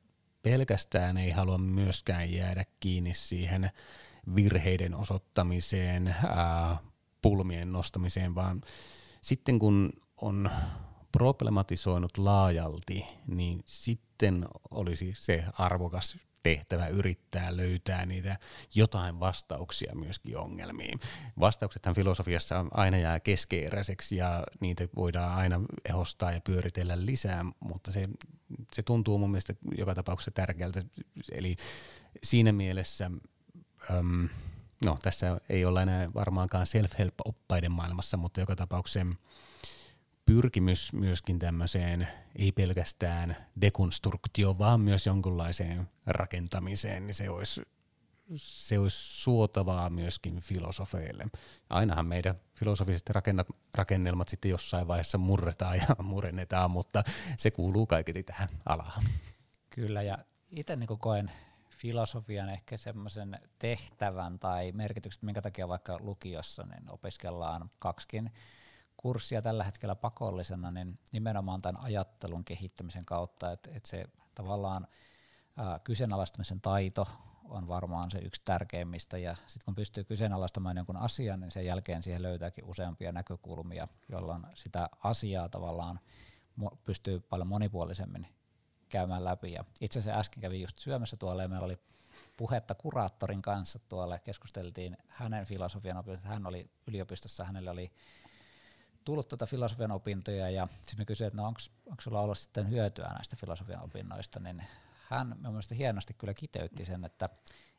pelkästään 0.43 1.17
ei 1.17 1.31
halua 1.31 1.57
myöskään 1.57 2.33
jäädä 2.33 2.65
kiinni 2.79 3.13
siihen 3.13 3.71
virheiden 4.35 4.95
osoittamiseen, 4.95 6.07
ää, 6.07 6.77
pulmien 7.21 7.71
nostamiseen, 7.71 8.35
vaan 8.35 8.61
sitten 9.21 9.59
kun 9.59 9.93
on 10.21 10.51
problematisoinut 11.11 12.17
laajalti, 12.17 13.05
niin 13.27 13.61
sitten 13.65 14.45
olisi 14.71 15.13
se 15.15 15.45
arvokas 15.57 16.17
tehtävä 16.43 16.87
yrittää 16.87 17.57
löytää 17.57 18.05
niitä 18.05 18.37
jotain 18.75 19.19
vastauksia 19.19 19.95
myöskin 19.95 20.37
ongelmiin. 20.37 20.99
Vastauksethan 21.39 21.95
filosofiassa 21.95 22.65
aina 22.71 22.97
jää 22.97 23.19
keskeeräiseksi 23.19 24.15
ja 24.15 24.43
niitä 24.59 24.87
voidaan 24.95 25.37
aina 25.37 25.61
ehostaa 25.89 26.31
ja 26.31 26.41
pyöritellä 26.41 27.05
lisää, 27.05 27.45
mutta 27.59 27.91
se, 27.91 28.07
se 28.73 28.83
tuntuu 28.83 29.17
mun 29.17 29.31
mielestä 29.31 29.53
joka 29.77 29.95
tapauksessa 29.95 30.31
tärkeältä. 30.31 30.83
Eli 31.31 31.55
siinä 32.23 32.51
mielessä, 32.51 33.11
äm, 33.91 34.29
no 34.85 34.97
tässä 35.01 35.37
ei 35.49 35.65
olla 35.65 35.81
enää 35.81 36.13
varmaankaan 36.13 36.65
self-help-oppaiden 36.65 37.71
maailmassa, 37.71 38.17
mutta 38.17 38.39
joka 38.39 38.55
tapauksessa 38.55 39.05
pyrkimys 40.25 40.93
myöskin 40.93 41.39
tämmöiseen, 41.39 42.07
ei 42.35 42.51
pelkästään 42.51 43.37
dekonstruktioon, 43.61 44.59
vaan 44.59 44.81
myös 44.81 45.05
jonkunlaiseen 45.05 45.89
rakentamiseen, 46.07 47.07
niin 47.07 47.15
se 47.15 47.29
olisi, 47.29 47.61
se 48.35 48.79
olisi 48.79 48.97
suotavaa 48.97 49.89
myöskin 49.89 50.41
filosofeille. 50.41 51.27
Ainahan 51.69 52.05
meidän 52.05 52.35
filosofiset 52.53 53.09
rakennat, 53.09 53.47
rakennelmat 53.73 54.29
sitten 54.29 54.51
jossain 54.51 54.87
vaiheessa 54.87 55.17
murretaan 55.17 55.77
ja 55.77 55.95
murennetaan, 56.03 56.71
mutta 56.71 57.03
se 57.37 57.51
kuuluu 57.51 57.85
kaiketi 57.85 58.23
tähän 58.23 58.49
alaan. 58.65 59.03
Kyllä, 59.69 60.01
ja 60.01 60.17
itse 60.51 60.75
niin 60.75 60.99
koen 60.99 61.31
filosofian 61.69 62.49
ehkä 62.49 62.77
semmoisen 62.77 63.39
tehtävän 63.59 64.39
tai 64.39 64.71
merkitykset, 64.71 65.23
minkä 65.23 65.41
takia 65.41 65.67
vaikka 65.67 65.97
lukiossa 66.01 66.63
niin 66.63 66.91
opiskellaan 66.91 67.69
kaksikin 67.79 68.31
kurssia 69.01 69.41
tällä 69.41 69.63
hetkellä 69.63 69.95
pakollisena, 69.95 70.71
niin 70.71 70.99
nimenomaan 71.13 71.61
tämän 71.61 71.83
ajattelun 71.83 72.45
kehittämisen 72.45 73.05
kautta, 73.05 73.51
että, 73.51 73.69
että 73.73 73.89
se 73.89 74.05
tavallaan 74.35 74.87
ää, 75.57 75.79
kyseenalaistamisen 75.79 76.61
taito 76.61 77.07
on 77.43 77.67
varmaan 77.67 78.11
se 78.11 78.19
yksi 78.19 78.41
tärkeimmistä, 78.45 79.17
ja 79.17 79.35
sitten 79.35 79.65
kun 79.65 79.75
pystyy 79.75 80.03
kyseenalaistamaan 80.03 80.77
jonkun 80.77 80.97
asian, 80.97 81.39
niin 81.39 81.51
sen 81.51 81.65
jälkeen 81.65 82.03
siihen 82.03 82.21
löytääkin 82.21 82.65
useampia 82.65 83.11
näkökulmia, 83.11 83.87
jolloin 84.09 84.43
sitä 84.55 84.89
asiaa 85.03 85.49
tavallaan 85.49 85.99
pystyy 86.83 87.19
paljon 87.19 87.47
monipuolisemmin 87.47 88.27
käymään 88.89 89.23
läpi. 89.23 89.51
Ja 89.51 89.65
itse 89.81 89.99
asiassa 89.99 90.19
äsken 90.19 90.41
kävin 90.41 90.61
just 90.61 90.79
syömässä 90.79 91.17
tuolla, 91.17 91.41
ja 91.41 91.49
meillä 91.49 91.65
oli 91.65 91.77
puhetta 92.37 92.75
kuraattorin 92.75 93.41
kanssa 93.41 93.79
tuolla, 93.79 94.19
keskusteltiin 94.19 94.97
hänen 95.07 95.45
filosofian 95.45 95.97
opinnoista, 95.97 96.29
hän 96.29 96.47
oli 96.47 96.69
yliopistossa, 96.87 97.45
hänelle 97.45 97.69
oli 97.69 97.91
tullut 99.05 99.27
tuota 99.27 99.45
filosofian 99.45 99.91
opintoja 99.91 100.49
ja 100.49 100.67
sitten 100.87 101.05
kysyin, 101.05 101.27
että 101.27 101.37
no 101.37 101.47
onko 101.47 102.01
sulla 102.01 102.21
ollut 102.21 102.37
sitten 102.37 102.69
hyötyä 102.69 103.07
näistä 103.07 103.35
filosofian 103.35 103.83
opinnoista, 103.83 104.39
niin 104.39 104.63
hän 105.09 105.35
mielestäni 105.41 105.79
hienosti 105.79 106.13
kyllä 106.13 106.33
kiteytti 106.33 106.85
sen, 106.85 107.05
että, 107.05 107.29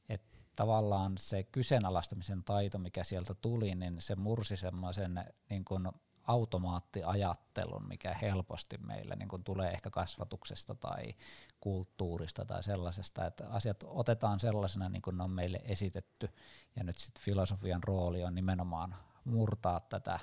että 0.08 0.38
tavallaan 0.56 1.18
se 1.18 1.42
kyseenalaistamisen 1.42 2.44
taito, 2.44 2.78
mikä 2.78 3.04
sieltä 3.04 3.34
tuli, 3.34 3.74
niin 3.74 3.96
se 4.00 4.16
mursi 4.16 4.56
semmoisen 4.56 5.24
niin 5.50 5.64
kuin 5.64 5.88
automaattiajattelun, 6.22 7.88
mikä 7.88 8.14
helposti 8.22 8.78
meillä 8.78 9.16
niin 9.16 9.28
kuin 9.28 9.44
tulee 9.44 9.70
ehkä 9.70 9.90
kasvatuksesta 9.90 10.74
tai 10.74 11.14
kulttuurista 11.60 12.44
tai 12.44 12.62
sellaisesta, 12.62 13.26
että 13.26 13.48
asiat 13.48 13.84
otetaan 13.86 14.40
sellaisena 14.40 14.88
niin 14.88 15.02
kuin 15.02 15.16
ne 15.16 15.24
on 15.24 15.30
meille 15.30 15.60
esitetty, 15.64 16.28
ja 16.76 16.84
nyt 16.84 16.98
sitten 16.98 17.24
filosofian 17.24 17.82
rooli 17.82 18.24
on 18.24 18.34
nimenomaan 18.34 18.94
murtaa 19.24 19.80
tätä 19.80 20.20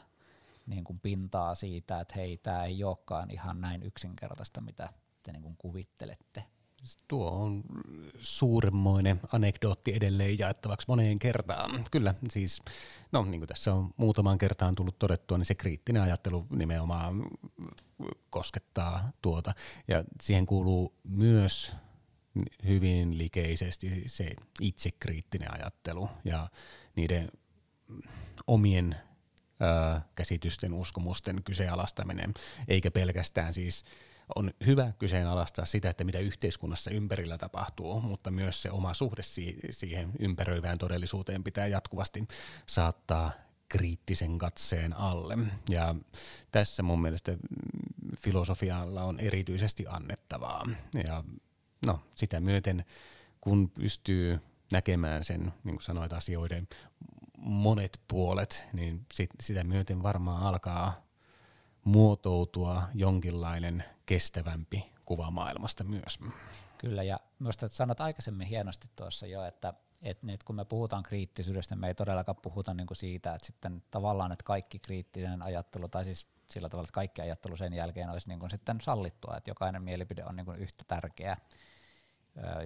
niin 0.70 0.84
kuin 0.84 1.00
pintaa 1.00 1.56
siitä, 1.56 2.00
että 2.00 2.14
hei, 2.16 2.38
tämä 2.38 2.64
ei 2.64 2.84
olekaan 2.84 3.32
ihan 3.32 3.62
näin 3.62 3.84
yksinkertaista, 3.84 4.62
mitä 4.62 4.90
te 5.24 5.32
niin 5.32 5.44
kuin 5.44 5.56
kuvittelette. 5.58 6.44
Tuo 7.08 7.32
on 7.32 7.64
suuremmoinen 8.20 9.20
anekdootti 9.32 9.96
edelleen 9.96 10.40
jaettavaksi 10.40 10.88
moneen 10.88 11.20
kertaan. 11.20 11.84
Kyllä, 11.92 12.14
siis, 12.30 12.62
no 13.12 13.26
niin 13.26 13.40
kuin 13.40 13.48
tässä 13.48 13.74
on 13.74 13.90
muutamaan 13.98 14.38
kertaan 14.38 14.76
tullut 14.76 15.00
todettua, 15.00 15.38
niin 15.38 15.46
se 15.46 15.56
kriittinen 15.56 16.02
ajattelu 16.02 16.48
nimenomaan 16.50 17.24
koskettaa 18.30 19.12
tuota. 19.22 19.54
Ja 19.88 20.04
siihen 20.22 20.46
kuuluu 20.46 20.94
myös 21.04 21.76
hyvin 22.66 23.18
likeisesti 23.18 24.04
se 24.08 24.32
itsekriittinen 24.62 25.54
ajattelu 25.54 26.10
ja 26.26 26.48
niiden 26.96 27.30
omien 28.48 28.96
käsitysten, 30.16 30.74
uskomusten 30.74 31.44
kyseenalaistaminen, 31.44 32.34
eikä 32.68 32.92
pelkästään 32.92 33.54
siis 33.54 33.84
on 34.36 34.52
hyvä 34.66 34.94
kyseenalaistaa 35.00 35.66
sitä, 35.66 35.90
että 35.90 36.04
mitä 36.04 36.20
yhteiskunnassa 36.20 36.92
ympärillä 36.92 37.38
tapahtuu, 37.38 38.02
mutta 38.02 38.32
myös 38.32 38.62
se 38.62 38.72
oma 38.72 38.94
suhde 38.94 39.22
siihen 39.72 40.12
ympäröivään 40.20 40.78
todellisuuteen 40.78 41.44
pitää 41.44 41.68
jatkuvasti 41.68 42.28
saattaa 42.66 43.32
kriittisen 43.70 44.38
katseen 44.38 44.94
alle. 44.94 45.38
Ja 45.70 45.96
tässä 46.52 46.84
mun 46.84 47.02
mielestä 47.02 47.38
filosofialla 48.18 49.04
on 49.04 49.20
erityisesti 49.20 49.86
annettavaa. 49.88 50.70
Ja 51.06 51.24
no, 51.86 52.00
sitä 52.16 52.40
myöten, 52.40 52.86
kun 53.42 53.70
pystyy 53.70 54.40
näkemään 54.72 55.24
sen, 55.24 55.54
niin 55.64 55.76
kuin 55.76 55.84
sanoit, 55.84 56.14
asioiden 56.14 56.68
monet 57.42 58.02
puolet, 58.08 58.66
niin 58.74 59.06
sit, 59.14 59.30
sitä 59.40 59.64
myöten 59.64 60.04
varmaan 60.04 60.44
alkaa 60.44 61.02
muotoutua 61.84 62.84
jonkinlainen 62.94 63.84
kestävämpi 64.06 64.92
kuva 65.06 65.32
maailmasta 65.32 65.84
myös. 65.84 66.20
Kyllä, 66.78 67.04
ja 67.04 67.20
minusta 67.40 67.68
sanot 67.68 68.02
aikaisemmin 68.02 68.48
hienosti 68.48 68.88
tuossa 68.96 69.28
jo, 69.28 69.44
että, 69.44 69.74
että 70.02 70.26
nyt 70.26 70.44
kun 70.44 70.56
me 70.56 70.66
puhutaan 70.66 71.04
kriittisyydestä, 71.04 71.76
me 71.76 71.88
ei 71.88 71.96
todellakaan 71.96 72.36
puhuta 72.42 72.74
niin 72.74 72.88
kuin 72.88 72.98
siitä, 72.98 73.36
että 73.36 73.46
sitten 73.46 73.84
tavallaan, 73.92 74.32
että 74.32 74.44
kaikki 74.44 74.80
kriittinen 74.80 75.42
ajattelu, 75.42 75.88
tai 75.88 76.04
siis 76.06 76.28
sillä 76.52 76.70
tavalla, 76.70 76.86
että 76.86 76.94
kaikki 76.94 77.22
ajattelu 77.22 77.58
sen 77.58 77.74
jälkeen 77.74 78.10
olisi 78.10 78.28
niin 78.28 78.40
kuin 78.40 78.50
sitten 78.50 78.82
sallittua, 78.82 79.38
että 79.38 79.50
jokainen 79.50 79.84
mielipide 79.84 80.26
on 80.26 80.36
niin 80.36 80.46
kuin 80.46 80.60
yhtä 80.60 80.84
tärkeä, 80.88 81.38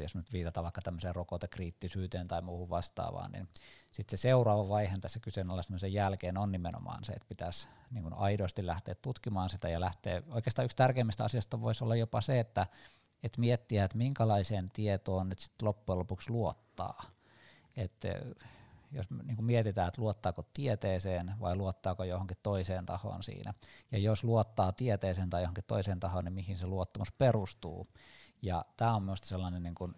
jos 0.01 0.15
nyt 0.15 0.33
viitataan 0.33 0.63
vaikka 0.63 0.81
tämmöiseen 0.81 1.15
rokotekriittisyyteen 1.15 2.27
tai 2.27 2.41
muuhun 2.41 2.69
vastaavaan, 2.69 3.31
niin 3.31 3.47
sitten 3.91 4.17
se 4.17 4.21
seuraava 4.21 4.69
vaihe 4.69 4.97
tässä 5.01 5.19
kyseenalaistamisen 5.19 5.93
jälkeen 5.93 6.37
on 6.37 6.51
nimenomaan 6.51 7.03
se, 7.03 7.13
että 7.13 7.27
pitäisi 7.29 7.67
niin 7.91 8.03
kuin 8.03 8.13
aidosti 8.13 8.65
lähteä 8.65 8.95
tutkimaan 8.95 9.49
sitä 9.49 9.69
ja 9.69 9.79
lähteä, 9.79 10.21
oikeastaan 10.29 10.65
yksi 10.65 10.77
tärkeimmistä 10.77 11.23
asioista 11.23 11.61
voisi 11.61 11.83
olla 11.83 11.95
jopa 11.95 12.21
se, 12.21 12.39
että, 12.39 12.67
että 13.23 13.39
miettiä, 13.39 13.85
että 13.85 13.97
minkälaiseen 13.97 14.71
tietoon 14.73 15.29
nyt 15.29 15.39
sitten 15.39 15.65
loppujen 15.65 15.99
lopuksi 15.99 16.29
luottaa. 16.29 17.03
Että 17.77 18.07
jos 18.91 19.09
niin 19.09 19.35
kuin 19.35 19.45
mietitään, 19.45 19.87
että 19.87 20.01
luottaako 20.01 20.45
tieteeseen 20.53 21.33
vai 21.39 21.55
luottaako 21.55 22.03
johonkin 22.03 22.37
toiseen 22.43 22.85
tahoon 22.85 23.23
siinä. 23.23 23.53
Ja 23.91 23.97
jos 23.97 24.23
luottaa 24.23 24.71
tieteeseen 24.71 25.29
tai 25.29 25.41
johonkin 25.41 25.63
toiseen 25.67 25.99
tahoon, 25.99 26.25
niin 26.25 26.33
mihin 26.33 26.57
se 26.57 26.67
luottamus 26.67 27.11
perustuu. 27.11 27.87
Ja 28.43 28.65
tämä 28.77 28.95
on 28.95 29.03
myös 29.03 29.19
sellainen 29.23 29.63
niin 29.63 29.75
kuin 29.75 29.95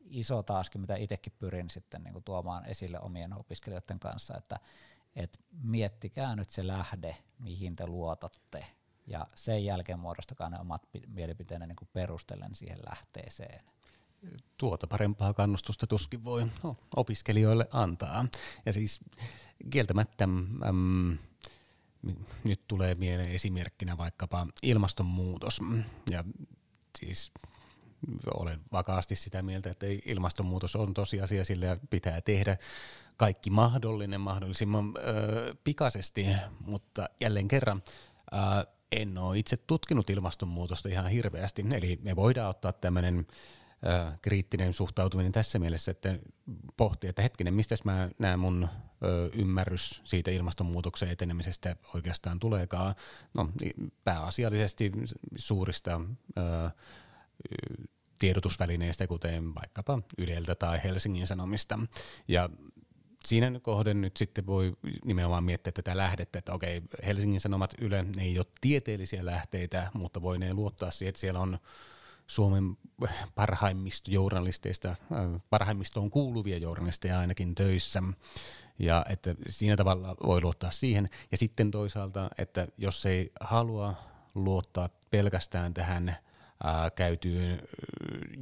iso 0.00 0.42
taaskin, 0.42 0.80
mitä 0.80 0.96
itsekin 0.96 1.32
pyrin 1.38 1.70
sitten 1.70 2.02
niin 2.02 2.12
kuin 2.12 2.24
tuomaan 2.24 2.64
esille 2.64 3.00
omien 3.00 3.38
opiskelijoiden 3.38 3.98
kanssa, 3.98 4.36
että 4.36 4.60
et 5.16 5.40
miettikää 5.62 6.36
nyt 6.36 6.50
se 6.50 6.66
lähde, 6.66 7.16
mihin 7.38 7.76
te 7.76 7.86
luotatte, 7.86 8.66
ja 9.06 9.26
sen 9.34 9.64
jälkeen 9.64 9.98
muodostakaa 9.98 10.50
ne 10.50 10.58
omat 10.58 10.88
mielipiteenne 11.06 11.66
niin 11.66 11.88
perustellen 11.92 12.54
siihen 12.54 12.78
lähteeseen 12.88 13.60
tuota 14.56 14.86
parempaa 14.86 15.34
kannustusta 15.34 15.86
tuskin 15.86 16.24
voi 16.24 16.46
opiskelijoille 16.96 17.68
antaa. 17.72 18.26
Ja 18.66 18.72
siis 18.72 19.00
kieltämättä 19.70 20.24
äm, 20.24 21.18
nyt 22.44 22.60
tulee 22.68 22.94
mieleen 22.94 23.30
esimerkkinä 23.30 23.98
vaikkapa 23.98 24.46
ilmastonmuutos. 24.62 25.60
Ja 26.10 26.24
siis 26.98 27.32
olen 28.34 28.60
vakaasti 28.72 29.16
sitä 29.16 29.42
mieltä, 29.42 29.70
että 29.70 29.86
ilmastonmuutos 30.06 30.76
on 30.76 30.94
tosiasia, 30.94 31.44
sillä 31.44 31.78
pitää 31.90 32.20
tehdä 32.20 32.56
kaikki 33.16 33.50
mahdollinen 33.50 34.20
mahdollisimman 34.20 34.92
ö, 34.96 35.54
pikaisesti, 35.64 36.26
mutta 36.66 37.08
jälleen 37.20 37.48
kerran 37.48 37.82
ö, 38.32 38.66
en 38.92 39.18
ole 39.18 39.38
itse 39.38 39.56
tutkinut 39.56 40.10
ilmastonmuutosta 40.10 40.88
ihan 40.88 41.08
hirveästi, 41.08 41.64
eli 41.72 41.98
me 42.02 42.16
voidaan 42.16 42.50
ottaa 42.50 42.72
tämmöinen 42.72 43.26
kriittinen 44.22 44.72
suhtautuminen 44.72 45.32
tässä 45.32 45.58
mielessä, 45.58 45.90
että 45.90 46.18
pohtii, 46.76 47.10
että 47.10 47.22
hetkinen, 47.22 47.54
mistä 47.54 47.74
mä 47.84 48.08
näen 48.18 48.38
mun 48.40 48.68
ö, 49.04 49.30
ymmärrys 49.32 50.02
siitä 50.04 50.30
ilmastonmuutoksen 50.30 51.08
etenemisestä 51.08 51.76
oikeastaan 51.94 52.38
tuleekaan. 52.38 52.94
No 53.34 53.48
pääasiallisesti 54.04 54.92
suurista 55.36 56.00
ö, 56.38 56.70
tiedotusvälineistä, 58.18 59.06
kuten 59.06 59.54
vaikkapa 59.54 60.02
Yleltä 60.18 60.54
tai 60.54 60.80
Helsingin 60.84 61.26
Sanomista. 61.26 61.78
Ja 62.28 62.48
siinä 63.24 63.60
kohden 63.62 64.00
nyt 64.00 64.16
sitten 64.16 64.46
voi 64.46 64.76
nimenomaan 65.04 65.44
miettiä 65.44 65.72
tätä 65.72 65.96
lähdettä, 65.96 66.38
että 66.38 66.52
okei, 66.52 66.82
Helsingin 67.06 67.40
Sanomat 67.40 67.74
Yle, 67.78 68.02
ne 68.02 68.22
ei 68.22 68.38
ole 68.38 68.46
tieteellisiä 68.60 69.26
lähteitä, 69.26 69.90
mutta 69.94 70.22
voi 70.22 70.38
ne 70.38 70.54
luottaa 70.54 70.90
siihen, 70.90 71.08
että 71.08 71.20
siellä 71.20 71.40
on 71.40 71.58
Suomen 72.26 72.76
parhaimmista 73.34 74.10
journalisteista, 74.10 74.96
parhaimmistoon 75.50 76.10
kuuluvia 76.10 76.58
journalisteja 76.58 77.18
ainakin 77.18 77.54
töissä. 77.54 78.02
Ja 78.78 79.04
että 79.08 79.34
siinä 79.46 79.76
tavalla 79.76 80.14
voi 80.26 80.40
luottaa 80.40 80.70
siihen. 80.70 81.08
Ja 81.30 81.36
sitten 81.36 81.70
toisaalta, 81.70 82.30
että 82.38 82.68
jos 82.78 83.06
ei 83.06 83.32
halua 83.40 83.94
luottaa 84.34 84.88
pelkästään 85.10 85.74
tähän 85.74 86.16
käytyyn 86.94 87.62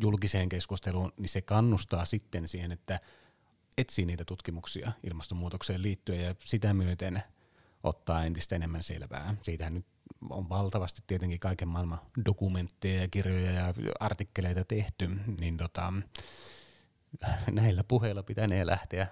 julkiseen 0.02 0.48
keskusteluun, 0.48 1.12
niin 1.18 1.28
se 1.28 1.42
kannustaa 1.42 2.04
sitten 2.04 2.48
siihen, 2.48 2.72
että 2.72 3.00
etsii 3.78 4.06
niitä 4.06 4.24
tutkimuksia 4.24 4.92
ilmastonmuutokseen 5.02 5.82
liittyen 5.82 6.24
ja 6.24 6.34
sitä 6.38 6.74
myöten 6.74 7.22
ottaa 7.82 8.24
entistä 8.24 8.56
enemmän 8.56 8.82
selvää. 8.82 9.34
Siitähän 9.42 9.74
nyt 9.74 9.86
on 10.30 10.48
valtavasti 10.48 11.02
tietenkin 11.06 11.40
kaiken 11.40 11.68
maailman 11.68 12.00
dokumentteja 12.26 13.00
ja 13.00 13.08
kirjoja 13.08 13.50
ja 13.50 13.74
artikkeleita 14.00 14.64
tehty, 14.64 15.10
niin 15.40 15.56
tota, 15.56 15.92
näillä 17.50 17.84
puheilla 17.84 18.22
pitänee 18.22 18.66
lähteä 18.66 19.06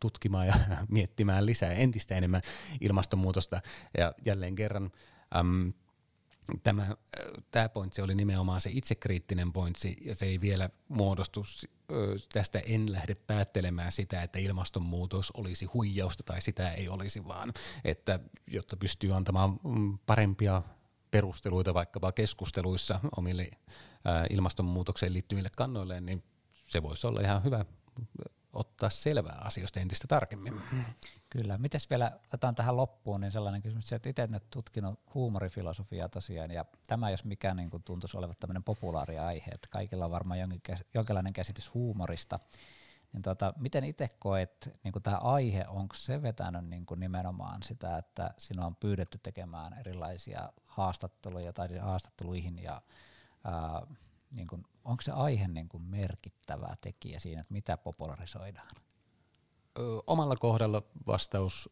tutkimaan 0.00 0.46
ja 0.46 0.54
miettimään 0.88 1.46
lisää 1.46 1.72
entistä 1.72 2.14
enemmän 2.14 2.42
ilmastonmuutosta. 2.80 3.60
Ja 3.98 4.14
jälleen 4.24 4.54
kerran 4.54 4.90
äm, 5.36 5.72
tämä, 6.62 6.96
tämä 7.50 7.68
pointsi 7.68 8.02
oli 8.02 8.14
nimenomaan 8.14 8.60
se 8.60 8.70
itsekriittinen 8.72 9.52
pointsi, 9.52 9.96
ja 10.00 10.14
se 10.14 10.26
ei 10.26 10.40
vielä 10.40 10.70
muodostu, 10.88 11.44
tästä 12.32 12.58
en 12.58 12.92
lähde 12.92 13.14
päättelemään 13.14 13.92
sitä, 13.92 14.22
että 14.22 14.38
ilmastonmuutos 14.38 15.30
olisi 15.30 15.64
huijausta 15.64 16.22
tai 16.22 16.40
sitä 16.40 16.72
ei 16.72 16.88
olisi, 16.88 17.24
vaan 17.26 17.52
että 17.84 18.20
jotta 18.46 18.76
pystyy 18.76 19.12
antamaan 19.12 19.60
mm, 19.64 19.98
parempia 20.06 20.62
perusteluita 21.10 21.74
vaikkapa 21.74 22.12
keskusteluissa 22.12 23.00
omille 23.16 23.50
ilmastonmuutokseen 24.30 25.12
liittyville 25.12 25.50
kannoille, 25.56 26.00
niin 26.00 26.22
se 26.52 26.82
voisi 26.82 27.06
olla 27.06 27.20
ihan 27.20 27.44
hyvä 27.44 27.64
ottaa 28.52 28.90
selvää 28.90 29.38
asioista 29.44 29.80
entistä 29.80 30.06
tarkemmin. 30.08 30.60
Kyllä. 31.30 31.58
Mites 31.58 31.90
vielä 31.90 32.12
otetaan 32.26 32.54
tähän 32.54 32.76
loppuun, 32.76 33.20
niin 33.20 33.32
sellainen 33.32 33.62
kysymys, 33.62 33.92
että 33.92 34.08
itse 34.08 34.26
nyt 34.26 34.50
tutkinut 34.50 35.00
huumorifilosofiaa 35.14 36.08
tosiaan, 36.08 36.50
ja 36.50 36.64
tämä 36.86 37.10
jos 37.10 37.24
mikä 37.24 37.54
niin 37.54 37.70
kuin 37.70 37.82
tuntuisi 37.82 38.16
olevan 38.16 38.34
tämmöinen 38.40 38.64
populaari 38.64 39.18
aihe, 39.18 39.50
että 39.50 39.68
kaikilla 39.70 40.04
on 40.04 40.10
varmaan 40.10 40.40
jonkin, 40.40 40.60
jonkinlainen 40.94 41.32
käsitys 41.32 41.74
huumorista, 41.74 42.38
niin 43.12 43.22
tota, 43.22 43.54
miten 43.56 43.84
itse 43.84 44.08
koet, 44.08 44.78
niin 44.84 45.02
tämä 45.02 45.16
aihe, 45.16 45.64
onko 45.68 45.94
se 45.94 46.22
vetänyt 46.22 46.64
niin 46.64 46.86
kuin 46.86 47.00
nimenomaan 47.00 47.62
sitä, 47.62 47.96
että 47.96 48.34
sinua 48.38 48.66
on 48.66 48.76
pyydetty 48.76 49.18
tekemään 49.18 49.78
erilaisia 49.78 50.52
haastatteluja 50.66 51.52
tai 51.52 51.78
haastatteluihin, 51.78 52.62
ja 52.62 52.82
ää, 53.44 53.86
niin 54.30 54.48
kuin, 54.48 54.64
onko 54.84 55.02
se 55.02 55.12
aihe 55.12 55.48
niin 55.48 55.68
kuin 55.68 55.82
merkittävä 55.82 56.76
tekijä 56.80 57.18
siinä, 57.18 57.40
että 57.40 57.52
mitä 57.52 57.76
popularisoidaan? 57.76 58.76
Omalla 60.06 60.36
kohdalla 60.36 60.82
vastaus 61.06 61.70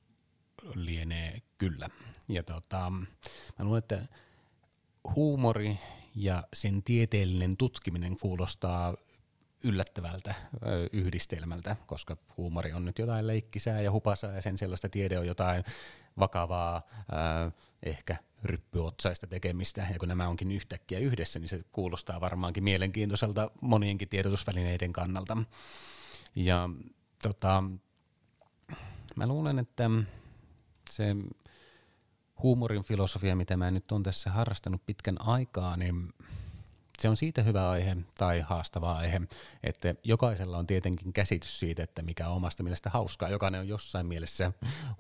lienee 0.75 1.43
kyllä. 1.59 1.89
Ja 2.29 2.43
tota, 2.43 2.91
mä 3.59 3.65
luulen, 3.65 3.79
että 3.79 4.07
huumori 5.17 5.79
ja 6.15 6.43
sen 6.53 6.83
tieteellinen 6.83 7.57
tutkiminen 7.57 8.17
kuulostaa 8.19 8.95
yllättävältä 9.65 10.35
yhdistelmältä, 10.93 11.77
koska 11.87 12.17
huumori 12.37 12.73
on 12.73 12.85
nyt 12.85 12.99
jotain 12.99 13.27
leikkisää 13.27 13.81
ja 13.81 13.93
hupasaa 13.93 14.33
ja 14.33 14.43
sen 14.43 14.59
sellaista 14.59 14.89
tiede 14.89 15.19
on 15.19 15.27
jotain 15.27 15.65
vakavaa, 16.19 16.83
ehkä 17.83 18.17
ryppyotsaista 18.45 19.27
tekemistä, 19.27 19.87
ja 19.93 19.99
kun 19.99 20.09
nämä 20.09 20.29
onkin 20.29 20.51
yhtäkkiä 20.51 20.99
yhdessä, 20.99 21.39
niin 21.39 21.49
se 21.49 21.65
kuulostaa 21.73 22.21
varmaankin 22.21 22.65
mielenkiintoiselta 22.65 23.51
monienkin 23.61 24.09
tiedotusvälineiden 24.09 24.93
kannalta. 24.93 25.37
Ja 26.35 26.69
tota, 27.23 27.65
mä 29.17 29.27
luulen, 29.27 29.59
että 29.59 29.91
se 30.91 31.17
huumorin 32.43 32.83
filosofia, 32.83 33.37
mitä 33.37 33.57
mä 33.57 33.71
nyt 33.71 33.93
on 33.93 34.03
tässä 34.03 34.31
harrastanut 34.31 34.87
pitkän 34.87 35.21
aikaa, 35.21 35.77
niin 35.77 36.13
se 36.99 37.09
on 37.09 37.17
siitä 37.17 37.43
hyvä 37.43 37.71
aihe 37.71 37.97
tai 38.19 38.41
haastava 38.41 38.93
aihe, 38.93 39.21
että 39.63 39.95
jokaisella 40.05 40.59
on 40.59 40.67
tietenkin 40.67 41.13
käsitys 41.13 41.61
siitä, 41.61 41.83
että 41.83 42.03
mikä 42.03 42.29
on 42.29 42.37
omasta 42.37 42.63
mielestä 42.63 42.91
hauskaa. 42.91 43.29
Jokainen 43.29 43.61
on 43.61 43.69
jossain 43.69 44.07
mielessä 44.07 44.53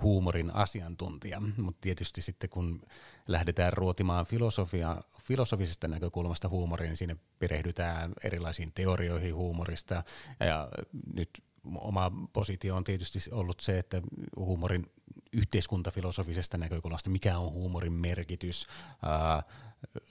huumorin 0.03 0.55
asiantuntija, 0.55 1.43
mutta 1.57 1.81
tietysti 1.81 2.23
sitten 2.23 2.51
kun 2.51 2.83
lähdetään 3.29 3.73
ruotimaan 3.73 4.27
filosofia, 4.27 4.97
filosofisesta 5.23 5.89
näkökulmasta 5.89 6.49
huumoriin, 6.49 6.89
niin 6.89 6.97
siinä 6.97 7.17
perehdytään 7.39 8.13
erilaisiin 8.25 8.73
teorioihin 8.73 9.35
huumorista 9.35 10.03
ja 10.41 10.69
nyt 11.15 11.31
oma 11.65 12.13
positio 12.33 12.77
on 12.77 12.85
tietysti 12.85 13.19
ollut 13.33 13.61
se, 13.61 13.79
että 13.79 14.03
huumorin 14.37 14.87
yhteiskuntafilosofisesta 15.33 16.59
näkökulmasta, 16.59 17.11
mikä 17.11 17.39
on 17.39 17.53
huumorin 17.53 17.93
merkitys 17.93 18.67
ää, 19.03 19.43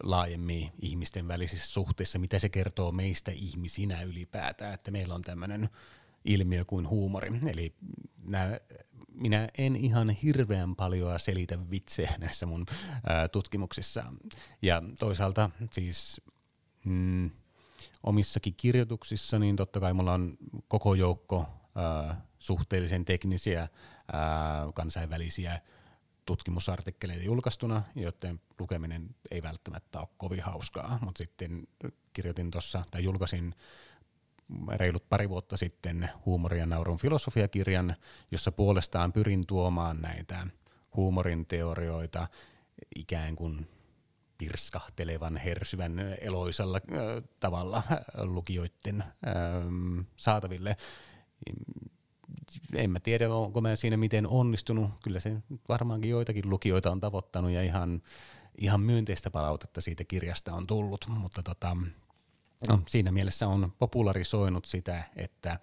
laajemmin 0.04 0.72
ihmisten 0.80 1.28
välisissä 1.28 1.68
suhteissa, 1.68 2.20
mitä 2.20 2.40
se 2.40 2.50
kertoo 2.50 2.92
meistä 2.92 3.32
ihmisinä 3.32 4.02
ylipäätään, 4.02 4.74
että 4.74 4.92
meillä 4.92 5.16
on 5.16 5.22
tämmöinen 5.22 5.70
ilmiö 6.26 6.66
kuin 6.66 6.90
huumori. 6.90 7.30
Eli 7.52 7.76
nämä 8.24 8.60
minä 9.14 9.50
en 9.58 9.76
ihan 9.76 10.10
hirveän 10.10 10.76
paljon 10.76 11.20
selitä 11.20 11.70
vitsejä 11.72 12.14
näissä 12.18 12.46
mun 12.46 12.66
ää, 13.10 13.28
tutkimuksissa. 13.28 14.04
Ja 14.62 14.84
toisaalta 15.00 15.50
siis 15.72 16.22
mm, 16.86 17.32
omissakin 18.04 18.54
kirjoituksissa, 18.58 19.40
niin 19.40 19.56
totta 19.56 19.80
kai 19.80 19.94
mulla 19.94 20.14
on 20.14 20.38
koko 20.68 20.94
joukko 20.94 21.46
ää, 21.76 22.22
suhteellisen 22.40 23.06
teknisiä 23.06 23.60
ää, 23.62 23.70
kansainvälisiä 24.74 25.62
tutkimusartikkeleita 26.26 27.24
julkaistuna, 27.24 27.84
joten 27.96 28.40
lukeminen 28.60 29.16
ei 29.32 29.44
välttämättä 29.44 30.00
ole 30.00 30.08
kovin 30.18 30.42
hauskaa, 30.42 31.00
mutta 31.02 31.18
sitten 31.18 31.68
kirjoitin 32.14 32.52
tuossa 32.52 32.84
tai 32.92 33.04
julkaisin 33.04 33.56
reilut 34.76 35.10
pari 35.10 35.30
vuotta 35.30 35.58
sitten 35.58 36.10
huumoria 36.26 36.66
naurun 36.66 36.98
filosofiakirjan, 36.98 37.96
jossa 38.32 38.52
puolestaan 38.52 39.14
pyrin 39.14 39.44
tuomaan 39.48 40.02
näitä 40.02 40.48
huumorin 40.96 41.46
teorioita 41.46 42.28
ikään 42.96 43.36
kuin 43.36 43.68
pirskahtelevan, 44.38 45.38
hersyvän, 45.38 46.00
eloisalla 46.22 46.78
äh, 46.78 47.24
tavalla 47.40 47.84
lukijoiden 48.24 49.02
äh, 49.02 49.14
saataville. 50.16 50.78
En 52.76 52.90
mä 52.90 53.00
tiedä, 53.00 53.34
onko 53.34 53.62
mä 53.62 53.76
siinä 53.76 53.98
miten 53.98 54.28
onnistunut. 54.28 54.92
Kyllä 55.04 55.20
se 55.20 55.38
varmaankin 55.70 56.12
joitakin 56.12 56.50
lukijoita 56.50 56.92
on 56.92 57.00
tavoittanut 57.00 57.52
ja 57.52 57.64
ihan, 57.64 58.02
ihan 58.58 58.82
myönteistä 58.82 59.32
palautetta 59.32 59.82
siitä 59.82 60.04
kirjasta 60.04 60.54
on 60.54 60.68
tullut, 60.68 61.06
mutta 61.08 61.44
tota, 61.44 61.78
No, 62.68 62.80
siinä 62.88 63.12
mielessä 63.12 63.48
on 63.48 63.74
popularisoinut 63.80 64.66
sitä, 64.66 65.04
että 65.16 65.60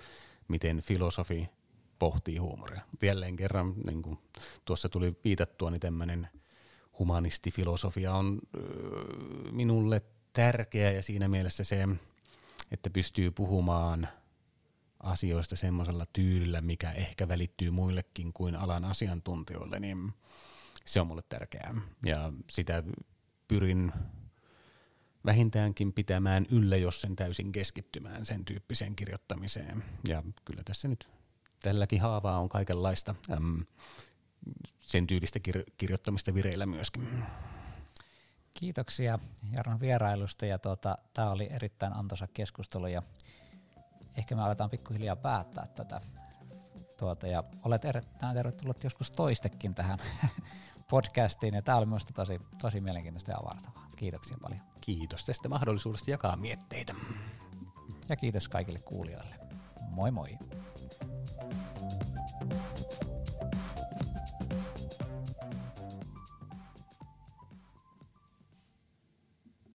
miten 0.49 0.83
filosofi 0.83 1.49
pohtii 1.99 2.37
huumoria. 2.37 2.83
Jälleen 3.03 3.37
kerran, 3.37 3.75
niin 3.87 4.03
kuin 4.03 4.18
tuossa 4.64 4.89
tuli 4.89 5.16
viitattua, 5.25 5.70
niin 5.70 5.81
tämmöinen 5.81 6.29
humanistifilosofia 6.99 8.15
on 8.15 8.39
minulle 9.51 10.03
tärkeä 10.33 10.93
ja 10.93 11.03
siinä 11.03 11.29
mielessä 11.29 11.65
se, 11.65 11.89
että 12.71 12.91
pystyy 12.91 13.31
puhumaan 13.31 14.09
asioista 15.01 15.57
semmoisella 15.57 16.07
tyylillä, 16.13 16.61
mikä 16.61 16.91
ehkä 16.91 17.29
välittyy 17.29 17.71
muillekin 17.71 18.33
kuin 18.33 18.57
alan 18.57 18.85
asiantuntijoille, 18.85 19.81
niin 19.81 20.13
se 20.85 21.01
on 21.01 21.07
mulle 21.07 21.23
tärkeää. 21.29 21.75
Ja 22.07 22.33
sitä 22.51 22.83
pyrin 23.49 23.93
vähintäänkin 25.27 25.93
pitämään 25.93 26.47
yllä, 26.51 26.77
jos 26.77 27.01
sen 27.01 27.17
täysin 27.17 27.53
keskittymään 27.53 28.25
sen 28.27 28.45
tyyppiseen 28.45 28.97
kirjoittamiseen. 28.97 29.85
Ja 30.09 30.23
kyllä 30.45 30.63
tässä 30.65 30.89
nyt 30.89 31.09
tälläkin 31.61 32.01
haavaa 32.01 32.39
on 32.39 32.49
kaikenlaista 32.49 33.15
äm, 33.31 33.65
sen 34.87 35.07
tyylistä 35.07 35.39
kir- 35.49 35.72
kirjoittamista 35.78 36.35
vireillä 36.35 36.66
myöskin. 36.66 37.24
Kiitoksia 38.55 39.18
Jarno 39.53 39.80
vierailusta 39.80 40.47
ja 40.47 40.59
tuota, 40.59 40.99
tämä 41.14 41.30
oli 41.30 41.49
erittäin 41.53 41.93
antoisa 41.93 42.26
keskustelu 42.35 42.87
ja 42.87 43.03
ehkä 44.16 44.37
me 44.37 44.43
aletaan 44.43 44.70
pikkuhiljaa 44.70 45.16
päättää 45.16 45.66
tätä. 45.66 46.01
Tuota, 46.99 47.26
ja 47.26 47.45
olet 47.62 47.85
erittäin 47.85 48.37
tervetullut 48.37 48.85
joskus 48.85 49.11
toistekin 49.11 49.74
tähän 49.74 49.99
podcastiin 50.91 51.55
ja 51.55 51.62
tämä 51.62 51.78
oli 51.78 51.87
minusta 51.87 52.12
tosi, 52.12 52.41
tosi 52.59 52.80
mielenkiintoista 52.80 53.30
ja 53.30 53.39
avartavaa. 53.39 53.89
Kiitoksia 53.97 54.37
paljon. 54.43 54.61
Kiitos 54.80 55.24
tästä 55.24 55.49
mahdollisuudesta 55.49 56.11
jakaa 56.11 56.37
mietteitä. 56.37 56.95
Ja 58.09 58.16
kiitos 58.16 58.49
kaikille 58.49 58.78
kuulijoille. 58.78 59.35
Moi 59.91 60.11
moi. 60.11 60.39